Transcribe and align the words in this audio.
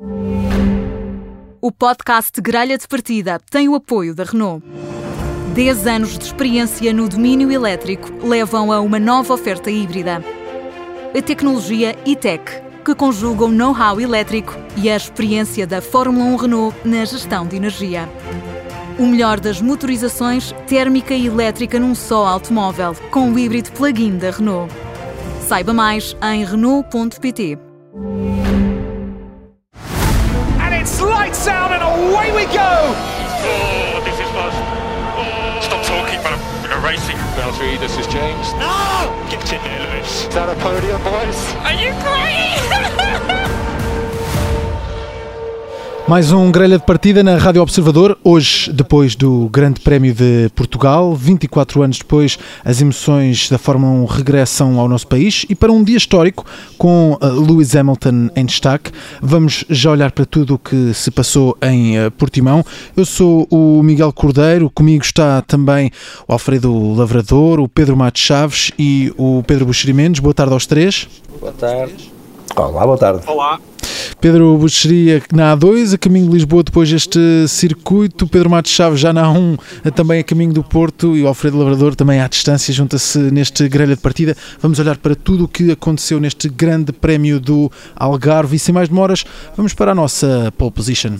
O 0.00 1.72
podcast 1.72 2.40
Gralha 2.40 2.78
de 2.78 2.86
Partida 2.86 3.40
tem 3.50 3.68
o 3.68 3.74
apoio 3.74 4.14
da 4.14 4.22
Renault. 4.22 4.64
10 5.56 5.86
anos 5.88 6.16
de 6.16 6.24
experiência 6.24 6.92
no 6.92 7.08
domínio 7.08 7.50
elétrico 7.50 8.08
levam 8.24 8.70
a 8.70 8.80
uma 8.80 9.00
nova 9.00 9.34
oferta 9.34 9.68
híbrida. 9.68 10.22
A 11.12 11.20
tecnologia 11.20 11.98
e-tech, 12.06 12.44
que 12.84 12.94
conjuga 12.94 13.46
o 13.46 13.50
know-how 13.50 14.00
elétrico 14.00 14.56
e 14.76 14.88
a 14.88 14.96
experiência 14.96 15.66
da 15.66 15.82
Fórmula 15.82 16.26
1 16.26 16.36
Renault 16.36 16.76
na 16.84 17.04
gestão 17.04 17.44
de 17.44 17.56
energia. 17.56 18.08
O 19.00 19.06
melhor 19.06 19.40
das 19.40 19.60
motorizações 19.60 20.54
térmica 20.68 21.12
e 21.12 21.26
elétrica 21.26 21.80
num 21.80 21.96
só 21.96 22.24
automóvel, 22.24 22.94
com 23.10 23.32
o 23.32 23.38
híbrido 23.38 23.72
plug-in 23.72 24.16
da 24.16 24.30
Renault. 24.30 24.72
Saiba 25.48 25.72
mais 25.72 26.16
em 26.22 26.44
Renault.pt. 26.44 27.58
away 32.30 32.46
we 32.46 32.52
go! 32.52 32.60
Oh, 32.60 34.02
this 34.04 34.14
is 34.14 34.28
fun. 34.32 34.52
Oh, 35.16 35.60
stop 35.62 35.84
talking, 35.84 36.20
but 36.22 36.32
I'm, 36.32 36.72
I'm 36.72 36.84
racing. 36.84 37.16
Valtteri, 37.36 37.78
this 37.78 37.96
is 37.98 38.06
James. 38.06 38.52
No! 38.54 39.26
Get 39.30 39.52
in 39.52 39.62
there, 39.62 39.94
Lewis. 39.94 40.24
Is 40.24 40.34
that 40.34 40.48
a 40.48 40.60
podium, 40.60 41.02
boys? 41.02 41.54
Are 41.64 41.72
you 41.72 41.92
crying? 42.02 43.54
Mais 46.08 46.32
um 46.32 46.50
grelha 46.50 46.78
de 46.78 46.86
partida 46.86 47.22
na 47.22 47.36
Rádio 47.36 47.60
Observador, 47.60 48.16
hoje 48.24 48.72
depois 48.72 49.14
do 49.14 49.46
Grande 49.50 49.78
Prémio 49.80 50.14
de 50.14 50.50
Portugal, 50.54 51.14
24 51.14 51.82
anos 51.82 51.98
depois 51.98 52.38
as 52.64 52.80
emoções 52.80 53.50
da 53.50 53.58
Fórmula 53.58 53.92
1 53.92 54.04
regressam 54.06 54.80
ao 54.80 54.88
nosso 54.88 55.06
país 55.06 55.44
e 55.50 55.54
para 55.54 55.70
um 55.70 55.84
dia 55.84 55.98
histórico 55.98 56.46
com 56.78 57.18
uh, 57.20 57.26
Lewis 57.26 57.76
Hamilton 57.76 58.30
em 58.34 58.46
destaque, 58.46 58.90
vamos 59.20 59.66
já 59.68 59.90
olhar 59.90 60.10
para 60.10 60.24
tudo 60.24 60.54
o 60.54 60.58
que 60.58 60.94
se 60.94 61.10
passou 61.10 61.54
em 61.60 61.98
uh, 61.98 62.10
Portimão. 62.12 62.64
Eu 62.96 63.04
sou 63.04 63.46
o 63.50 63.82
Miguel 63.82 64.10
Cordeiro, 64.10 64.70
comigo 64.70 65.04
está 65.04 65.42
também 65.42 65.90
o 66.26 66.32
Alfredo 66.32 66.94
Lavrador, 66.94 67.60
o 67.60 67.68
Pedro 67.68 67.94
Matos 67.94 68.22
Chaves 68.22 68.72
e 68.78 69.12
o 69.18 69.42
Pedro 69.46 69.66
Buxerimentos. 69.66 70.20
Boa 70.20 70.32
tarde 70.32 70.54
aos 70.54 70.64
três. 70.64 71.06
Boa 71.38 71.52
tarde. 71.52 72.10
Olá, 72.56 72.86
boa 72.86 72.96
tarde. 72.96 73.20
Olá. 73.26 73.60
Pedro 74.20 74.56
Buxeria 74.56 75.22
na 75.32 75.56
A2, 75.56 75.94
a 75.94 75.98
caminho 75.98 76.26
de 76.26 76.32
Lisboa 76.32 76.62
depois 76.62 76.90
deste 76.90 77.18
circuito, 77.48 78.26
Pedro 78.26 78.50
Matos 78.50 78.72
Chaves 78.72 79.00
já 79.00 79.12
na 79.12 79.24
A1, 79.24 79.58
também 79.94 80.20
a 80.20 80.24
caminho 80.24 80.52
do 80.52 80.62
Porto 80.62 81.16
e 81.16 81.22
o 81.22 81.28
Alfredo 81.28 81.58
Lavrador 81.58 81.94
também 81.94 82.20
à 82.20 82.28
distância, 82.28 82.72
junta-se 82.72 83.18
neste 83.18 83.68
grelha 83.68 83.94
de 83.94 84.02
partida. 84.02 84.36
Vamos 84.60 84.78
olhar 84.78 84.96
para 84.96 85.14
tudo 85.14 85.44
o 85.44 85.48
que 85.48 85.70
aconteceu 85.70 86.20
neste 86.20 86.48
grande 86.48 86.92
prémio 86.92 87.40
do 87.40 87.70
Algarve 87.96 88.56
e 88.56 88.58
sem 88.58 88.74
mais 88.74 88.88
demoras, 88.88 89.24
vamos 89.56 89.74
para 89.74 89.92
a 89.92 89.94
nossa 89.94 90.52
pole 90.56 90.72
position. 90.72 91.18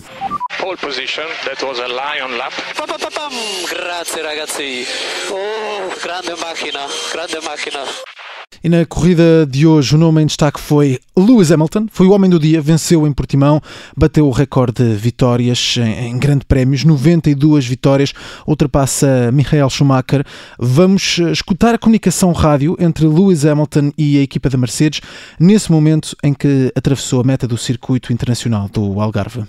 Pole 0.59 0.77
position, 0.77 1.23
that 1.45 1.63
was 1.65 1.79
a 1.79 1.87
lion 1.87 2.37
lap. 2.37 2.53
Pa, 2.75 2.85
pa, 2.85 2.99
pa, 2.99 3.11
pam. 3.11 3.31
Grazie 3.69 4.21
ragazzi. 4.21 4.87
Oh, 5.31 5.99
grande 6.01 6.35
macchina, 6.41 6.81
grande 7.11 7.39
macchina. 7.41 8.18
E 8.63 8.69
na 8.69 8.85
corrida 8.85 9.45
de 9.49 9.65
hoje 9.65 9.95
o 9.95 9.97
nome 9.97 10.21
em 10.21 10.25
destaque 10.25 10.59
foi 10.59 10.99
Lewis 11.17 11.51
Hamilton, 11.51 11.87
foi 11.91 12.07
o 12.07 12.11
homem 12.11 12.29
do 12.29 12.39
dia, 12.39 12.61
venceu 12.61 13.07
em 13.07 13.11
Portimão, 13.11 13.61
bateu 13.95 14.27
o 14.27 14.31
recorde 14.31 14.83
de 14.83 14.95
vitórias 14.95 15.75
em, 15.77 16.09
em 16.09 16.17
grande 16.17 16.45
prémios, 16.45 16.83
92 16.83 17.65
vitórias, 17.65 18.13
ultrapassa 18.45 19.31
Michael 19.31 19.69
Schumacher. 19.69 20.23
Vamos 20.57 21.19
eh, 21.19 21.31
escutar 21.31 21.73
a 21.73 21.77
comunicação 21.77 22.31
rádio 22.31 22.75
entre 22.79 23.05
Lewis 23.05 23.45
Hamilton 23.45 23.91
e 23.97 24.17
a 24.17 24.21
equipa 24.21 24.49
da 24.49 24.57
Mercedes 24.57 25.01
nesse 25.39 25.71
momento 25.71 26.15
em 26.23 26.33
que 26.33 26.71
atravessou 26.75 27.21
a 27.21 27.23
meta 27.23 27.47
do 27.47 27.57
circuito 27.57 28.11
internacional 28.11 28.69
do 28.69 28.99
Algarve. 28.99 29.43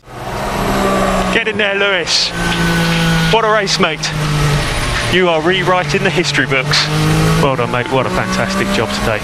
Get 1.33 1.49
in 1.49 1.57
there, 1.57 1.79
Lewis. 1.79 2.33
What 3.33 3.45
a 3.45 3.53
race, 3.53 3.81
mate. 3.81 4.11
You 5.13 5.29
are 5.29 5.43
rewriting 5.43 6.05
the 6.05 6.11
history 6.11 6.47
books. 6.47 6.87
Well 7.43 7.57
done, 7.57 7.73
mate. 7.73 7.91
What 7.91 8.07
a 8.07 8.11
fantastic 8.11 8.69
job 8.79 8.87
today. 9.03 9.19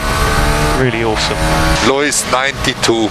Really 0.83 1.05
awesome. 1.05 1.39
Lois 1.87 2.27
92. 2.33 2.75
92. 2.75 3.07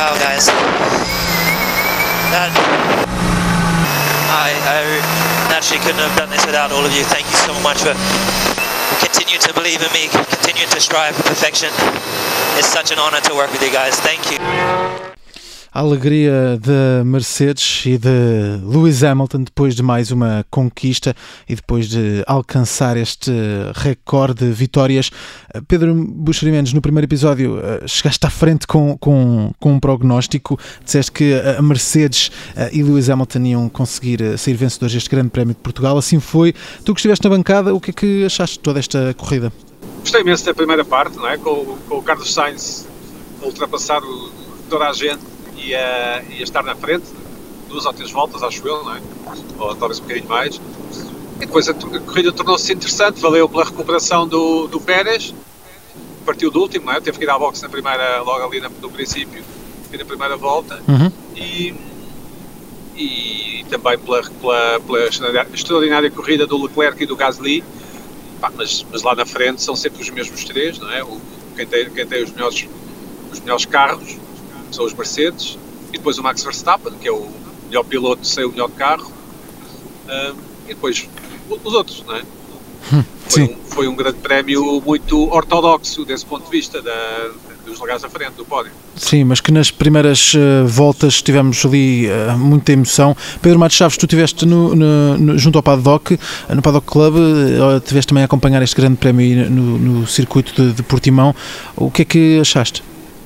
Oh, 0.00 0.16
guys. 0.16 0.48
That. 2.32 2.56
I, 4.32 4.48
I 4.64 4.80
naturally 5.52 5.84
couldn't 5.84 6.00
have 6.00 6.16
done 6.16 6.30
this 6.30 6.46
without 6.46 6.72
all 6.72 6.86
of 6.86 6.92
you. 6.96 7.04
Thank 7.04 7.28
you 7.28 7.36
so 7.44 7.52
much 7.60 7.84
for 7.84 7.92
continuing 9.04 9.44
to 9.44 9.52
believe 9.52 9.84
in 9.84 9.92
me, 9.92 10.08
continuing 10.08 10.72
to 10.72 10.80
strive 10.80 11.14
for 11.16 11.24
perfection. 11.24 11.68
It's 12.56 12.72
such 12.72 12.92
an 12.92 12.98
honor 12.98 13.20
to 13.28 13.34
work 13.34 13.52
with 13.52 13.60
you 13.60 13.70
guys. 13.70 14.00
Thank 14.00 14.32
you. 14.32 15.11
A 15.74 15.80
alegria 15.80 16.58
de 16.60 17.02
Mercedes 17.02 17.84
e 17.86 17.96
de 17.96 18.10
Lewis 18.62 19.02
Hamilton 19.02 19.44
depois 19.44 19.74
de 19.74 19.82
mais 19.82 20.10
uma 20.10 20.44
conquista 20.50 21.16
e 21.48 21.54
depois 21.54 21.88
de 21.88 22.22
alcançar 22.26 22.94
este 22.98 23.32
recorde 23.74 24.44
de 24.44 24.52
vitórias. 24.52 25.10
Pedro 25.66 25.94
Buxerimentos, 25.94 26.74
no 26.74 26.82
primeiro 26.82 27.06
episódio, 27.06 27.58
eh, 27.58 27.86
chegaste 27.86 28.26
à 28.26 28.28
frente 28.28 28.66
com, 28.66 28.98
com, 28.98 29.50
com 29.58 29.72
um 29.72 29.80
prognóstico. 29.80 30.60
Disseste 30.84 31.10
que 31.10 31.40
a 31.40 31.62
Mercedes 31.62 32.30
eh, 32.54 32.68
e 32.74 32.82
Lewis 32.82 33.08
Hamilton 33.08 33.42
iam 33.46 33.68
conseguir 33.70 34.20
eh, 34.20 34.36
sair 34.36 34.52
vencedores 34.52 34.92
deste 34.92 35.08
Grande 35.08 35.30
Prémio 35.30 35.54
de 35.54 35.60
Portugal. 35.62 35.96
Assim 35.96 36.20
foi. 36.20 36.52
Tu 36.84 36.92
que 36.92 37.00
estiveste 37.00 37.24
na 37.24 37.30
bancada, 37.34 37.74
o 37.74 37.80
que 37.80 37.92
é 37.92 37.94
que 37.94 38.24
achaste 38.26 38.58
de 38.58 38.62
toda 38.62 38.78
esta 38.78 39.14
corrida? 39.14 39.50
Gostei 40.00 40.20
imenso 40.20 40.44
da 40.44 40.52
primeira 40.52 40.84
parte, 40.84 41.16
não 41.16 41.26
é? 41.26 41.38
com, 41.38 41.78
com 41.88 41.96
o 41.96 42.02
Carlos 42.02 42.34
Sainz 42.34 42.86
ultrapassar 43.40 44.02
toda 44.68 44.86
a 44.86 44.92
gente 44.92 45.31
e 45.64 45.74
a, 45.74 46.22
e 46.30 46.40
a 46.40 46.42
estar 46.42 46.62
na 46.62 46.74
frente, 46.74 47.04
duas 47.68 47.86
ou 47.86 47.92
três 47.92 48.10
voltas, 48.10 48.42
acho 48.42 48.66
eu, 48.66 48.84
não 48.84 48.96
é? 48.96 49.00
ou 49.58 49.74
talvez 49.76 50.00
um 50.00 50.02
bocadinho 50.02 50.28
mais. 50.28 50.56
E 51.36 51.46
depois 51.46 51.68
a, 51.68 51.74
corrida 51.74 52.32
tornou-se 52.32 52.72
interessante, 52.72 53.20
valeu 53.20 53.48
pela 53.48 53.64
recuperação 53.64 54.26
do, 54.26 54.66
do 54.66 54.80
Pérez, 54.80 55.34
partiu 56.24 56.50
do 56.50 56.60
último, 56.60 56.86
não 56.86 56.92
é? 56.92 57.00
teve 57.00 57.18
que 57.18 57.24
ir 57.24 57.30
à 57.30 57.38
boxe 57.38 57.62
na 57.62 57.68
primeira, 57.68 58.22
logo 58.22 58.44
ali 58.44 58.60
no 58.60 58.90
princípio, 58.90 59.42
e 59.92 59.96
na 59.96 60.04
primeira 60.04 60.36
volta. 60.36 60.80
Uhum. 60.88 61.12
E, 61.36 61.74
e 62.96 63.64
também 63.70 63.98
pela, 63.98 64.22
pela, 64.22 64.80
pela 64.80 65.06
extraordinária- 65.06 65.50
extraordinária 65.52 66.10
corrida 66.10 66.46
do 66.46 66.62
Leclerc 66.62 67.02
e 67.02 67.06
do 67.06 67.16
Gasly. 67.16 67.64
Pá, 68.40 68.50
mas, 68.56 68.84
mas 68.90 69.02
lá 69.02 69.14
na 69.14 69.24
frente 69.24 69.62
são 69.62 69.76
sempre 69.76 70.02
os 70.02 70.10
mesmos 70.10 70.44
três, 70.44 70.78
não 70.78 70.90
é? 70.90 71.02
O, 71.02 71.20
quem, 71.56 71.66
tem, 71.66 71.88
quem 71.90 72.06
tem 72.06 72.24
os 72.24 72.32
melhores, 72.32 72.66
os 73.30 73.40
melhores 73.40 73.64
carros 73.66 74.16
são 74.72 74.84
os 74.84 74.92
Mercedes 74.94 75.58
e 75.90 75.98
depois 75.98 76.18
o 76.18 76.22
Max 76.22 76.42
Verstappen, 76.42 76.92
que 77.00 77.08
é 77.08 77.12
o 77.12 77.28
melhor 77.68 77.84
piloto 77.84 78.26
sem 78.26 78.44
o 78.44 78.50
melhor 78.50 78.70
carro, 78.70 79.10
Ah, 80.08 80.32
e 80.66 80.68
depois 80.74 81.08
os 81.64 81.74
outros, 81.74 82.02
não 82.06 82.16
é? 82.16 82.22
Foi, 83.28 83.46
Sim. 83.46 83.54
um, 83.54 83.56
foi 83.70 83.88
um 83.88 83.94
grande 83.96 84.18
prémio 84.18 84.82
muito 84.84 85.30
ortodoxo 85.32 86.04
desse 86.04 86.26
ponto 86.26 86.44
de 86.44 86.50
vista 86.50 86.82
da, 86.82 87.30
dos 87.64 87.78
lugares 87.80 88.04
à 88.04 88.10
frente 88.10 88.32
do 88.34 88.44
pódio. 88.44 88.70
Sim, 88.96 89.24
mas 89.24 89.40
que 89.40 89.50
nas 89.50 89.70
primeiras 89.70 90.34
eh, 90.36 90.64
voltas 90.66 91.22
tivemos 91.22 91.64
ali 91.64 92.06
eh, 92.08 92.34
muita 92.36 92.72
emoção. 92.72 93.16
Pedro 93.40 93.58
Matos 93.58 93.76
Chaves, 93.78 93.96
tu 93.96 94.04
estiveste 94.04 94.44
no, 94.44 94.74
no- 94.74 95.16
no- 95.16 95.38
junto 95.38 95.56
ao 95.56 95.62
Paddock, 95.62 96.12
eh, 96.48 96.54
no 96.54 96.60
Paddock 96.60 96.86
Club, 96.86 97.14
uh, 97.14 97.78
estiveste 97.78 98.08
também 98.08 98.22
a 98.22 98.26
acompanhar 98.26 98.60
este 98.62 98.76
grande 98.76 98.96
prémio 98.96 99.48
no 99.48 100.06
circuito 100.06 100.52
de, 100.60 100.72
de 100.74 100.82
Portimão. 100.82 101.34
O 101.74 101.90
que 101.90 102.02
é 102.02 102.04
que 102.04 102.40
achaste? 102.40 102.82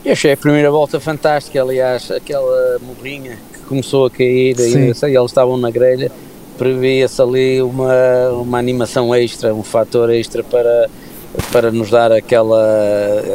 Eu 0.06 0.12
achei 0.12 0.31
a 0.31 0.37
primeira 0.37 0.71
volta 0.71 1.00
fantástica, 1.00 1.61
aliás, 1.61 2.12
aquela 2.12 2.78
morrinha 2.78 3.37
que 3.53 3.59
começou 3.62 4.06
a 4.06 4.11
cair, 4.11 4.53
e 4.53 4.94
sei, 4.94 5.17
eles 5.17 5.31
estavam 5.31 5.56
na 5.56 5.69
grelha, 5.69 6.12
previa-se 6.56 7.21
ali 7.21 7.61
uma, 7.61 8.31
uma 8.31 8.56
animação 8.56 9.12
extra, 9.12 9.53
um 9.53 9.65
fator 9.65 10.09
extra 10.11 10.44
para, 10.44 10.89
para 11.50 11.72
nos 11.72 11.91
dar 11.91 12.12
aquela 12.12 12.62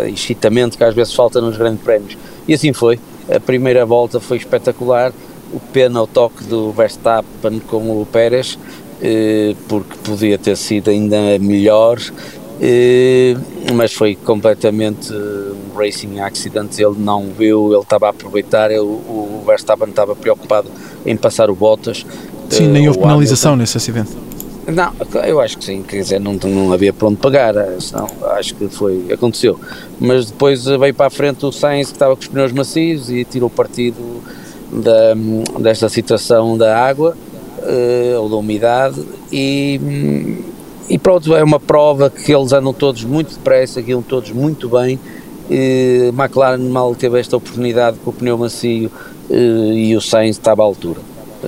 excitamento 0.07 0.77
que 0.77 0.83
às 0.85 0.95
vezes 0.95 1.13
falta 1.13 1.41
nos 1.41 1.57
grandes 1.57 1.83
prémios. 1.83 2.17
E 2.47 2.53
assim 2.53 2.71
foi. 2.71 2.97
A 3.29 3.37
primeira 3.37 3.85
volta 3.85 4.21
foi 4.21 4.37
espetacular, 4.37 5.11
o 5.53 5.59
pena 5.59 6.01
o 6.01 6.07
toque 6.07 6.45
do 6.45 6.71
Verstappen 6.71 7.59
com 7.67 8.01
o 8.01 8.07
Pérez, 8.09 8.57
eh, 9.01 9.55
porque 9.67 9.93
podia 10.05 10.37
ter 10.37 10.55
sido 10.55 10.89
ainda 10.89 11.37
melhor, 11.37 11.99
eh, 11.99 12.40
mas 13.73 13.93
foi 13.93 14.15
completamente 14.15 15.11
eh, 15.11 15.51
um 15.73 15.77
racing 15.77 16.19
accident, 16.19 16.77
ele 16.77 16.95
não 16.99 17.25
viu, 17.37 17.73
ele 17.73 17.81
estava 17.81 18.07
a 18.07 18.09
aproveitar, 18.09 18.69
ele- 18.69 18.81
o 18.81 19.41
Verstappen 19.45 19.89
estava 19.89 20.15
preocupado 20.15 20.67
em 21.05 21.15
passar 21.17 21.49
o 21.49 21.55
Bottas. 21.55 22.05
Sim, 22.49 22.65
eh, 22.65 22.67
nem 22.67 22.87
houve 22.87 22.99
o 22.99 23.01
penalização 23.01 23.55
nesse 23.55 23.77
acidente. 23.77 24.11
não, 24.67 24.91
eu 25.25 25.39
acho 25.41 25.57
que 25.57 25.65
sim, 25.65 25.81
quer 25.81 25.97
dizer, 26.01 26.19
não, 26.19 26.33
não 26.35 26.71
havia 26.71 26.93
para 26.93 27.07
onde 27.07 27.17
pagar, 27.17 27.55
eh, 27.55 27.77
senão 27.79 28.07
acho 28.37 28.53
que 28.55 28.67
foi, 28.69 29.07
aconteceu. 29.11 29.59
Mas 29.99 30.27
depois 30.27 30.67
eh, 30.67 30.77
veio 30.77 30.93
para 30.93 31.07
a 31.07 31.09
frente 31.09 31.43
o 31.45 31.51
Sainz 31.51 31.87
que 31.87 31.93
estava 31.93 32.15
com 32.15 32.21
os 32.21 32.27
pneus 32.27 32.51
macios 32.51 33.09
e 33.09 33.25
tirou 33.25 33.49
partido 33.49 34.21
da, 34.71 35.13
desta 35.59 35.89
situação 35.89 36.55
da 36.57 36.77
água 36.77 37.17
eh, 37.63 38.15
ou 38.19 38.29
da 38.29 38.35
umidade 38.35 39.01
e, 39.31 39.79
hum, 39.83 40.50
e 40.89 40.97
pronto, 40.97 41.33
é 41.35 41.43
uma 41.43 41.59
prova 41.59 42.09
que 42.09 42.33
eles 42.33 42.51
andam 42.51 42.73
todos 42.73 43.03
muito 43.03 43.35
depressa, 43.35 43.81
que 43.81 43.91
iam 43.91 44.01
todos 44.01 44.31
muito 44.31 44.67
bem 44.69 44.99
E 45.49 46.11
McLaren 46.17 46.69
mal 46.69 46.95
teve 46.95 47.19
esta 47.19 47.35
oportunidade 47.37 47.97
com 48.03 48.09
o 48.09 48.13
pneu 48.13 48.37
macio 48.37 48.91
e 49.29 49.95
o 49.95 50.01
Sainz 50.01 50.37
estava 50.37 50.61
à 50.61 50.65
altura. 50.65 50.99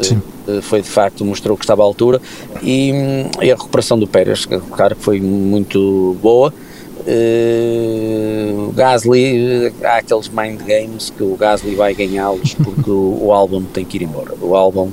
Sim. 0.02 0.22
Foi 0.62 0.82
de 0.82 0.90
facto, 0.90 1.24
mostrou 1.24 1.56
que 1.56 1.64
estava 1.64 1.84
à 1.84 1.86
altura 1.86 2.22
e, 2.62 2.92
e 3.42 3.52
a 3.52 3.56
recuperação 3.56 3.98
do 3.98 4.08
Pérez, 4.08 4.46
claro 4.46 4.96
que 4.96 5.02
foi 5.02 5.22
muito 5.22 6.18
boa. 6.22 6.54
Uh, 7.06 8.70
o 8.70 8.72
Gasly, 8.72 9.74
há 9.84 9.98
aqueles 9.98 10.30
mind 10.30 10.62
games 10.62 11.10
que 11.10 11.22
o 11.22 11.36
Gasly 11.36 11.76
vai 11.76 11.94
ganhá-los 11.94 12.54
porque 12.56 12.90
o, 12.90 13.26
o 13.26 13.34
álbum 13.34 13.62
tem 13.64 13.84
que 13.84 13.98
ir 13.98 14.04
embora. 14.04 14.34
O 14.42 14.56
álbum 14.56 14.90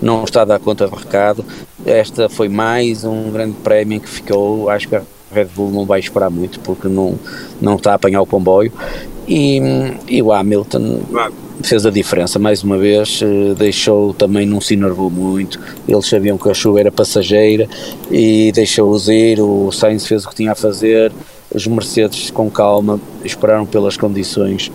não 0.00 0.24
está 0.24 0.42
a 0.42 0.44
dar 0.46 0.58
conta 0.58 0.88
do 0.88 0.96
recado. 0.96 1.44
Esta 1.84 2.28
foi 2.28 2.48
mais 2.48 3.04
um 3.04 3.30
grande 3.30 3.56
prémio 3.62 4.00
que 4.00 4.08
ficou. 4.08 4.68
Acho 4.68 4.88
que 4.88 4.96
a 4.96 5.02
Red 5.32 5.46
Bull 5.46 5.70
não 5.70 5.86
vai 5.86 6.00
esperar 6.00 6.30
muito 6.30 6.60
porque 6.60 6.88
não, 6.88 7.18
não 7.60 7.76
está 7.76 7.92
a 7.92 7.94
apanhar 7.94 8.20
o 8.20 8.26
comboio. 8.26 8.72
E, 9.26 9.60
e 10.08 10.20
o 10.22 10.32
Hamilton 10.32 11.00
fez 11.62 11.86
a 11.86 11.90
diferença 11.90 12.38
mais 12.38 12.64
uma 12.64 12.76
vez, 12.76 13.20
eh, 13.22 13.54
deixou 13.54 14.12
também, 14.12 14.44
não 14.44 14.60
se 14.60 14.74
enervou 14.74 15.10
muito. 15.10 15.60
Eles 15.86 16.06
sabiam 16.06 16.36
que 16.36 16.50
a 16.50 16.54
chuva 16.54 16.80
era 16.80 16.90
passageira 16.90 17.68
e 18.10 18.50
deixou-os 18.52 19.08
ir. 19.08 19.40
O 19.40 19.70
Sainz 19.70 20.06
fez 20.06 20.24
o 20.24 20.28
que 20.28 20.34
tinha 20.34 20.52
a 20.52 20.54
fazer. 20.54 21.12
Os 21.54 21.66
Mercedes, 21.66 22.30
com 22.30 22.50
calma, 22.50 23.00
esperaram 23.24 23.66
pelas 23.66 23.96
condições 23.96 24.70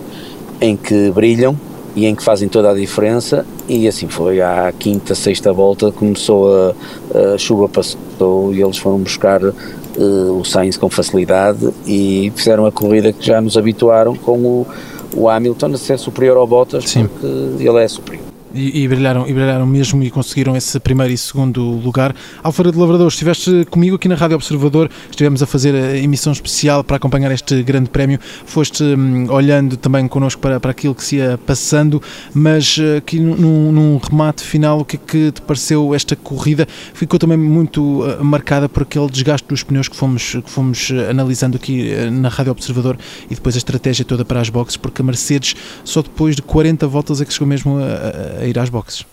em 0.62 0.76
que 0.76 1.12
brilham 1.12 1.58
e 1.96 2.06
em 2.06 2.14
que 2.14 2.24
fazem 2.24 2.48
toda 2.48 2.72
a 2.72 2.74
diferença 2.74 3.46
e 3.68 3.88
assim 3.88 4.08
foi, 4.08 4.42
à 4.42 4.72
quinta, 4.78 5.16
sexta 5.16 5.54
volta 5.54 5.92
começou 5.92 6.54
a, 6.54 7.34
a 7.34 7.38
chuva 7.38 7.70
passou 7.70 8.54
e 8.54 8.62
eles 8.62 8.78
foram 8.78 9.00
buscar 9.00 9.42
uh, 9.44 10.40
o 10.40 10.44
Sainz 10.44 10.78
com 10.78 10.90
facilidade 10.90 11.70
e 11.88 12.32
fizeram 12.36 12.66
a 12.66 12.72
corrida 12.72 13.14
que 13.14 13.26
já 13.26 13.40
nos 13.40 13.58
habituaram 13.58 14.16
com 14.16 14.38
o, 14.40 14.68
o 15.16 15.30
Hamilton 15.30 15.68
a 15.74 15.78
ser 15.78 15.98
superior 15.98 16.38
ao 16.38 16.46
Bottas 16.46 16.90
Sim. 16.90 17.08
porque 17.08 17.26
ele 17.64 17.84
é 17.84 17.88
superior. 17.88 18.25
E, 18.56 18.84
e, 18.84 18.88
brilharam, 18.88 19.28
e 19.28 19.34
brilharam 19.34 19.66
mesmo 19.66 20.02
e 20.02 20.10
conseguiram 20.10 20.56
esse 20.56 20.80
primeiro 20.80 21.12
e 21.12 21.18
segundo 21.18 21.62
lugar. 21.62 22.16
Alfredo 22.42 22.80
Lavrador, 22.80 23.10
estiveste 23.10 23.68
comigo 23.70 23.98
aqui 23.98 24.08
na 24.08 24.16
Rádio 24.16 24.36
Observador, 24.36 24.90
estivemos 25.10 25.44
a 25.44 25.46
fazer 25.46 25.76
a 25.76 25.98
emissão 25.98 26.32
especial 26.32 26.82
para 26.82 26.96
acompanhar 26.96 27.30
este 27.32 27.62
grande 27.64 27.90
prémio. 27.90 28.18
Foste 28.46 28.82
hum, 28.82 29.28
olhando 29.30 29.76
também 29.76 30.08
connosco 30.08 30.42
para, 30.42 30.58
para 30.58 30.72
aquilo 30.72 30.96
que 30.96 31.04
se 31.04 31.18
ia 31.18 31.38
passando, 31.46 32.02
mas 32.34 32.78
eh, 32.80 32.98
aqui 32.98 33.20
num, 33.20 33.72
num, 33.74 33.98
remate 33.98 34.42
final, 34.42 34.80
o 34.80 34.86
que 34.86 34.96
é 34.96 35.00
que 35.06 35.32
te 35.34 35.42
pareceu 35.42 35.94
esta 35.94 36.16
corrida? 36.16 36.66
Ficou 36.94 37.20
também 37.20 37.38
muito 37.38 38.04
uh, 38.04 38.24
marcada 38.24 38.70
por 38.70 38.84
aquele 38.84 39.10
desgaste 39.10 39.48
dos 39.50 39.64
pneus 39.64 39.90
que 39.90 39.98
fomos, 39.98 40.32
que 40.32 40.50
fomos 40.50 40.92
analisando 41.10 41.58
aqui 41.58 41.92
uh, 41.94 42.10
na 42.10 42.30
Rádio 42.30 42.54
Observador 42.54 42.98
e 43.30 43.36
depois 43.36 43.56
a 43.56 43.58
estratégia 43.58 44.06
toda 44.06 44.24
para 44.24 44.40
as 44.40 44.48
boxes, 44.48 44.78
porque 44.78 45.02
a 45.02 45.06
Mercedes 45.06 45.56
só 45.84 46.02
depois 46.02 46.38
de 46.38 46.42
40 46.42 46.88
voltas 46.88 47.20
é 47.20 47.26
que 47.26 47.34
chegou 47.34 47.48
mesmo 47.48 47.80
a, 47.80 48.44
a 48.44 48.45
ir 48.48 48.58
às 48.60 48.70
boxes. 48.70 49.06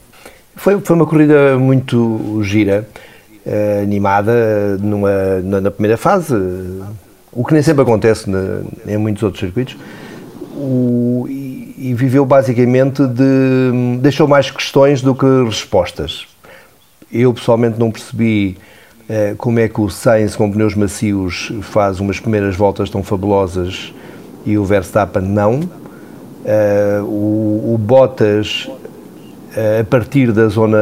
Foi, 0.55 0.81
foi 0.81 0.97
uma 0.97 1.07
corrida 1.07 1.59
muito 1.59 2.41
gira, 2.43 2.87
uh, 3.47 3.83
animada 3.83 4.77
numa, 4.79 5.41
na, 5.61 5.71
primeira 5.71 5.97
fase, 5.97 6.35
o 7.33 7.45
que 7.45 7.55
nem 7.55 7.63
sempre 7.63 7.83
acontece 7.83 8.29
na, 8.29 8.63
em 8.87 8.99
muitos 8.99 9.23
outros 9.23 9.41
circuitos, 9.41 9.77
o, 10.55 11.27
e, 11.29 11.75
e, 11.79 11.95
viveu 11.95 12.27
basicamente 12.27 13.07
de. 13.07 13.99
deixou 14.01 14.29
mais 14.29 14.51
questões 14.51 15.01
do 15.01 15.15
que 15.15 15.27
respostas. 15.45 16.27
Eu 17.11 17.33
pessoalmente 17.33 17.79
não 17.79 17.91
percebi 17.91 18.59
uh, 19.09 19.37
como 19.37 19.59
é 19.59 19.69
que 19.69 19.81
o 19.81 19.89
Sainz 19.89 20.37
com 20.37 20.51
pneus 20.53 20.75
macios 20.75 21.51
faz 21.63 21.99
umas 22.01 22.21
primeiras 22.21 22.55
voltas 22.55 22.91
tão 22.91 23.03
fabulosas 23.03 23.93
e 24.45 24.59
o 24.59 24.65
Verstappen 24.65 25.23
não. 25.23 25.61
Uh, 25.61 27.05
o, 27.05 27.75
o 27.75 27.79
Bottas 27.79 28.69
eh, 28.69 28.82
a 29.81 29.85
partir 29.85 30.33
da 30.33 30.49
zona 30.49 30.79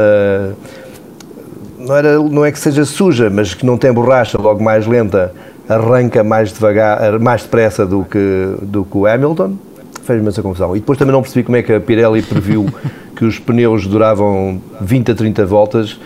não, 1.77 1.95
era, 1.95 2.19
não 2.19 2.45
é 2.45 2.51
que 2.51 2.59
seja 2.59 2.85
suja, 2.85 3.29
mas 3.29 3.53
que 3.53 3.65
não 3.65 3.77
tem 3.77 3.91
borracha, 3.91 4.39
logo 4.39 4.63
mais 4.63 4.85
lenta, 4.85 5.33
arranca 5.67 6.23
mais 6.23 6.53
devagar, 6.53 7.19
mais 7.19 7.43
depressa 7.43 7.85
do 7.85 8.03
que, 8.03 8.55
do 8.61 8.85
que 8.85 8.97
o 8.97 9.05
Hamilton. 9.05 9.55
Fez-me 10.03 10.27
essa 10.29 10.41
confusão. 10.41 10.75
E 10.75 10.79
depois 10.79 10.97
também 10.97 11.11
não 11.11 11.21
percebi 11.21 11.43
como 11.43 11.57
é 11.57 11.61
que 11.61 11.73
a 11.73 11.79
Pirelli 11.79 12.21
previu 12.21 12.67
que 13.15 13.25
os 13.25 13.39
pneus 13.39 13.85
duravam 13.85 14.61
20 14.79 15.11
a 15.11 15.15
30 15.15 15.45
voltas 15.45 15.99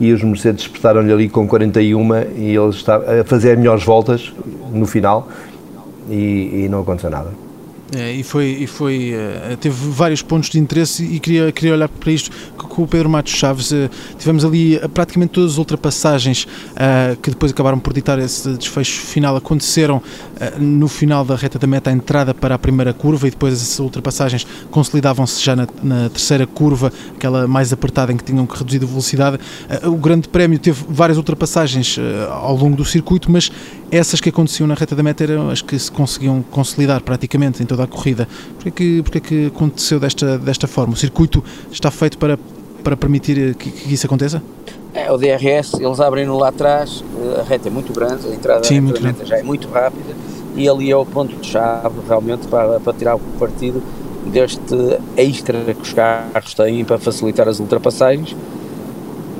e 0.00 0.12
os 0.12 0.22
Mercedes 0.22 0.62
espetaram-lhe 0.62 1.12
ali 1.12 1.28
com 1.28 1.46
41 1.46 2.14
e 2.36 2.54
ele 2.54 2.68
está 2.68 2.96
a 2.96 3.24
fazer 3.24 3.56
melhores 3.56 3.84
voltas 3.84 4.32
no 4.72 4.86
final 4.86 5.28
e, 6.08 6.64
e 6.64 6.68
não 6.70 6.80
aconteceu 6.80 7.10
nada. 7.10 7.30
É, 7.96 8.12
e 8.12 8.22
foi, 8.22 8.44
e 8.60 8.66
foi 8.66 9.14
uh, 9.14 9.56
teve 9.56 9.74
vários 9.74 10.20
pontos 10.20 10.50
de 10.50 10.58
interesse 10.58 11.02
e 11.04 11.18
queria, 11.18 11.50
queria 11.50 11.72
olhar 11.72 11.88
para 11.88 12.12
isto 12.12 12.30
com 12.78 12.84
o 12.84 12.86
Pedro 12.86 13.10
Matos 13.10 13.32
Chaves. 13.32 13.72
Uh, 13.72 13.90
tivemos 14.16 14.44
ali 14.44 14.76
uh, 14.76 14.88
praticamente 14.88 15.32
todas 15.32 15.52
as 15.52 15.58
ultrapassagens 15.58 16.46
que 17.22 17.30
depois 17.30 17.50
acabaram 17.50 17.78
por 17.78 17.92
ditar 17.92 18.18
esse 18.20 18.50
desfecho 18.50 19.00
final. 19.00 19.36
Aconteceram 19.36 20.00
no 20.58 20.86
final 20.86 21.24
da 21.24 21.34
reta 21.34 21.58
da 21.58 21.66
meta, 21.66 21.90
a 21.90 21.92
entrada 21.92 22.32
para 22.32 22.54
a 22.54 22.58
primeira 22.58 22.92
curva 22.92 23.26
e 23.26 23.30
depois 23.30 23.54
essas 23.54 23.78
ultrapassagens 23.80 24.46
consolidavam-se 24.70 25.42
já 25.42 25.56
na, 25.56 25.66
na, 25.82 26.08
terceira 26.08 26.46
curva, 26.46 26.92
aquela 27.16 27.48
mais 27.48 27.72
apertada 27.72 28.12
em 28.12 28.16
que 28.16 28.22
tinham 28.22 28.46
que 28.46 28.56
reduzir 28.56 28.82
a 28.82 28.86
velocidade. 28.86 29.40
o 29.84 29.96
Grande 29.96 30.28
Prémio 30.28 30.58
teve 30.58 30.84
várias 30.88 31.18
ultrapassagens 31.18 31.98
ao 32.30 32.56
longo 32.56 32.76
do 32.76 32.84
circuito, 32.84 33.30
mas 33.30 33.50
essas 33.90 34.20
que 34.20 34.28
aconteciam 34.28 34.66
na 34.66 34.74
reta 34.74 34.94
da 34.94 35.02
meta 35.02 35.24
eram 35.24 35.50
as 35.50 35.62
que 35.62 35.78
se 35.78 35.90
conseguiam 35.90 36.42
consolidar 36.42 37.02
praticamente 37.02 37.62
em 37.62 37.66
toda 37.66 37.84
a 37.84 37.86
corrida. 37.86 38.28
Porquê 38.54 38.70
que, 38.70 39.02
porquê 39.02 39.20
que 39.20 39.46
aconteceu 39.46 39.98
desta, 39.98 40.38
desta 40.38 40.66
forma? 40.66 40.92
O 40.92 40.96
circuito 40.96 41.42
está 41.72 41.90
feito 41.90 42.18
para, 42.18 42.38
para 42.88 42.96
permitir 42.96 43.54
que, 43.54 43.70
que 43.70 43.92
isso 43.92 44.06
aconteça? 44.06 44.42
É, 44.94 45.12
o 45.12 45.18
DRS, 45.18 45.74
eles 45.74 46.00
abrem-no 46.00 46.38
lá 46.38 46.48
atrás, 46.48 47.04
a 47.38 47.42
reta 47.42 47.68
é 47.68 47.70
muito 47.70 47.92
grande, 47.92 48.26
a 48.26 48.34
entrada 48.34 48.64
Sim, 48.64 48.82
da 48.86 48.98
meta 48.98 49.26
já 49.26 49.36
é 49.36 49.42
muito 49.42 49.68
rápida 49.68 50.14
e 50.56 50.66
ali 50.66 50.90
é 50.90 50.96
o 50.96 51.04
ponto 51.04 51.36
de 51.36 51.46
chave 51.46 52.00
realmente 52.08 52.48
para, 52.48 52.80
para 52.80 52.92
tirar 52.94 53.16
o 53.16 53.18
partido 53.38 53.82
deste 54.32 54.74
extra 55.18 55.58
que 55.74 55.82
os 55.82 55.92
carros 55.92 56.54
têm 56.54 56.82
para 56.82 56.98
facilitar 56.98 57.46
as 57.46 57.60
ultrapassagens. 57.60 58.34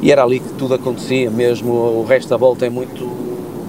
E 0.02 0.12
era 0.12 0.22
ali 0.22 0.40
que 0.40 0.52
tudo 0.52 0.74
acontecia 0.74 1.30
mesmo, 1.30 1.72
o 1.72 2.04
resto 2.04 2.28
da 2.28 2.36
volta 2.36 2.66
é 2.66 2.70
muito 2.70 3.04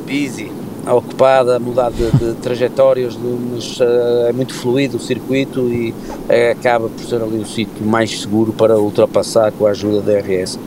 busy, 0.06 0.52
ocupada, 0.88 1.60
mudar 1.60 1.92
de, 1.92 2.12
de 2.12 2.34
trajetórias, 2.36 3.18
mas 3.52 3.80
uh, 3.80 4.28
é 4.28 4.34
muito 4.34 4.54
fluido 4.54 4.98
o 4.98 5.00
circuito 5.00 5.62
e 5.70 5.92
uh, 5.92 6.52
acaba 6.52 6.90
por 6.90 7.04
ser 7.04 7.22
ali 7.22 7.38
o 7.38 7.46
sítio 7.46 7.86
mais 7.86 8.21
seguro 8.21 8.54
para 8.54 8.78
ultrapassar 8.78 9.52
com 9.52 9.66
a 9.66 9.71
ajuda 9.71 10.02
da 10.02 10.19
DRS. 10.19 10.59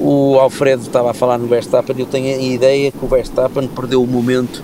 O 0.00 0.38
Alfredo 0.38 0.82
estava 0.82 1.10
a 1.10 1.14
falar 1.14 1.38
no 1.38 1.46
Verstappen, 1.46 1.96
eu 1.98 2.06
tenho 2.06 2.38
a 2.38 2.42
ideia 2.42 2.92
que 2.92 3.04
o 3.04 3.08
Verstappen 3.08 3.66
perdeu 3.68 4.02
o 4.02 4.06
momento 4.06 4.62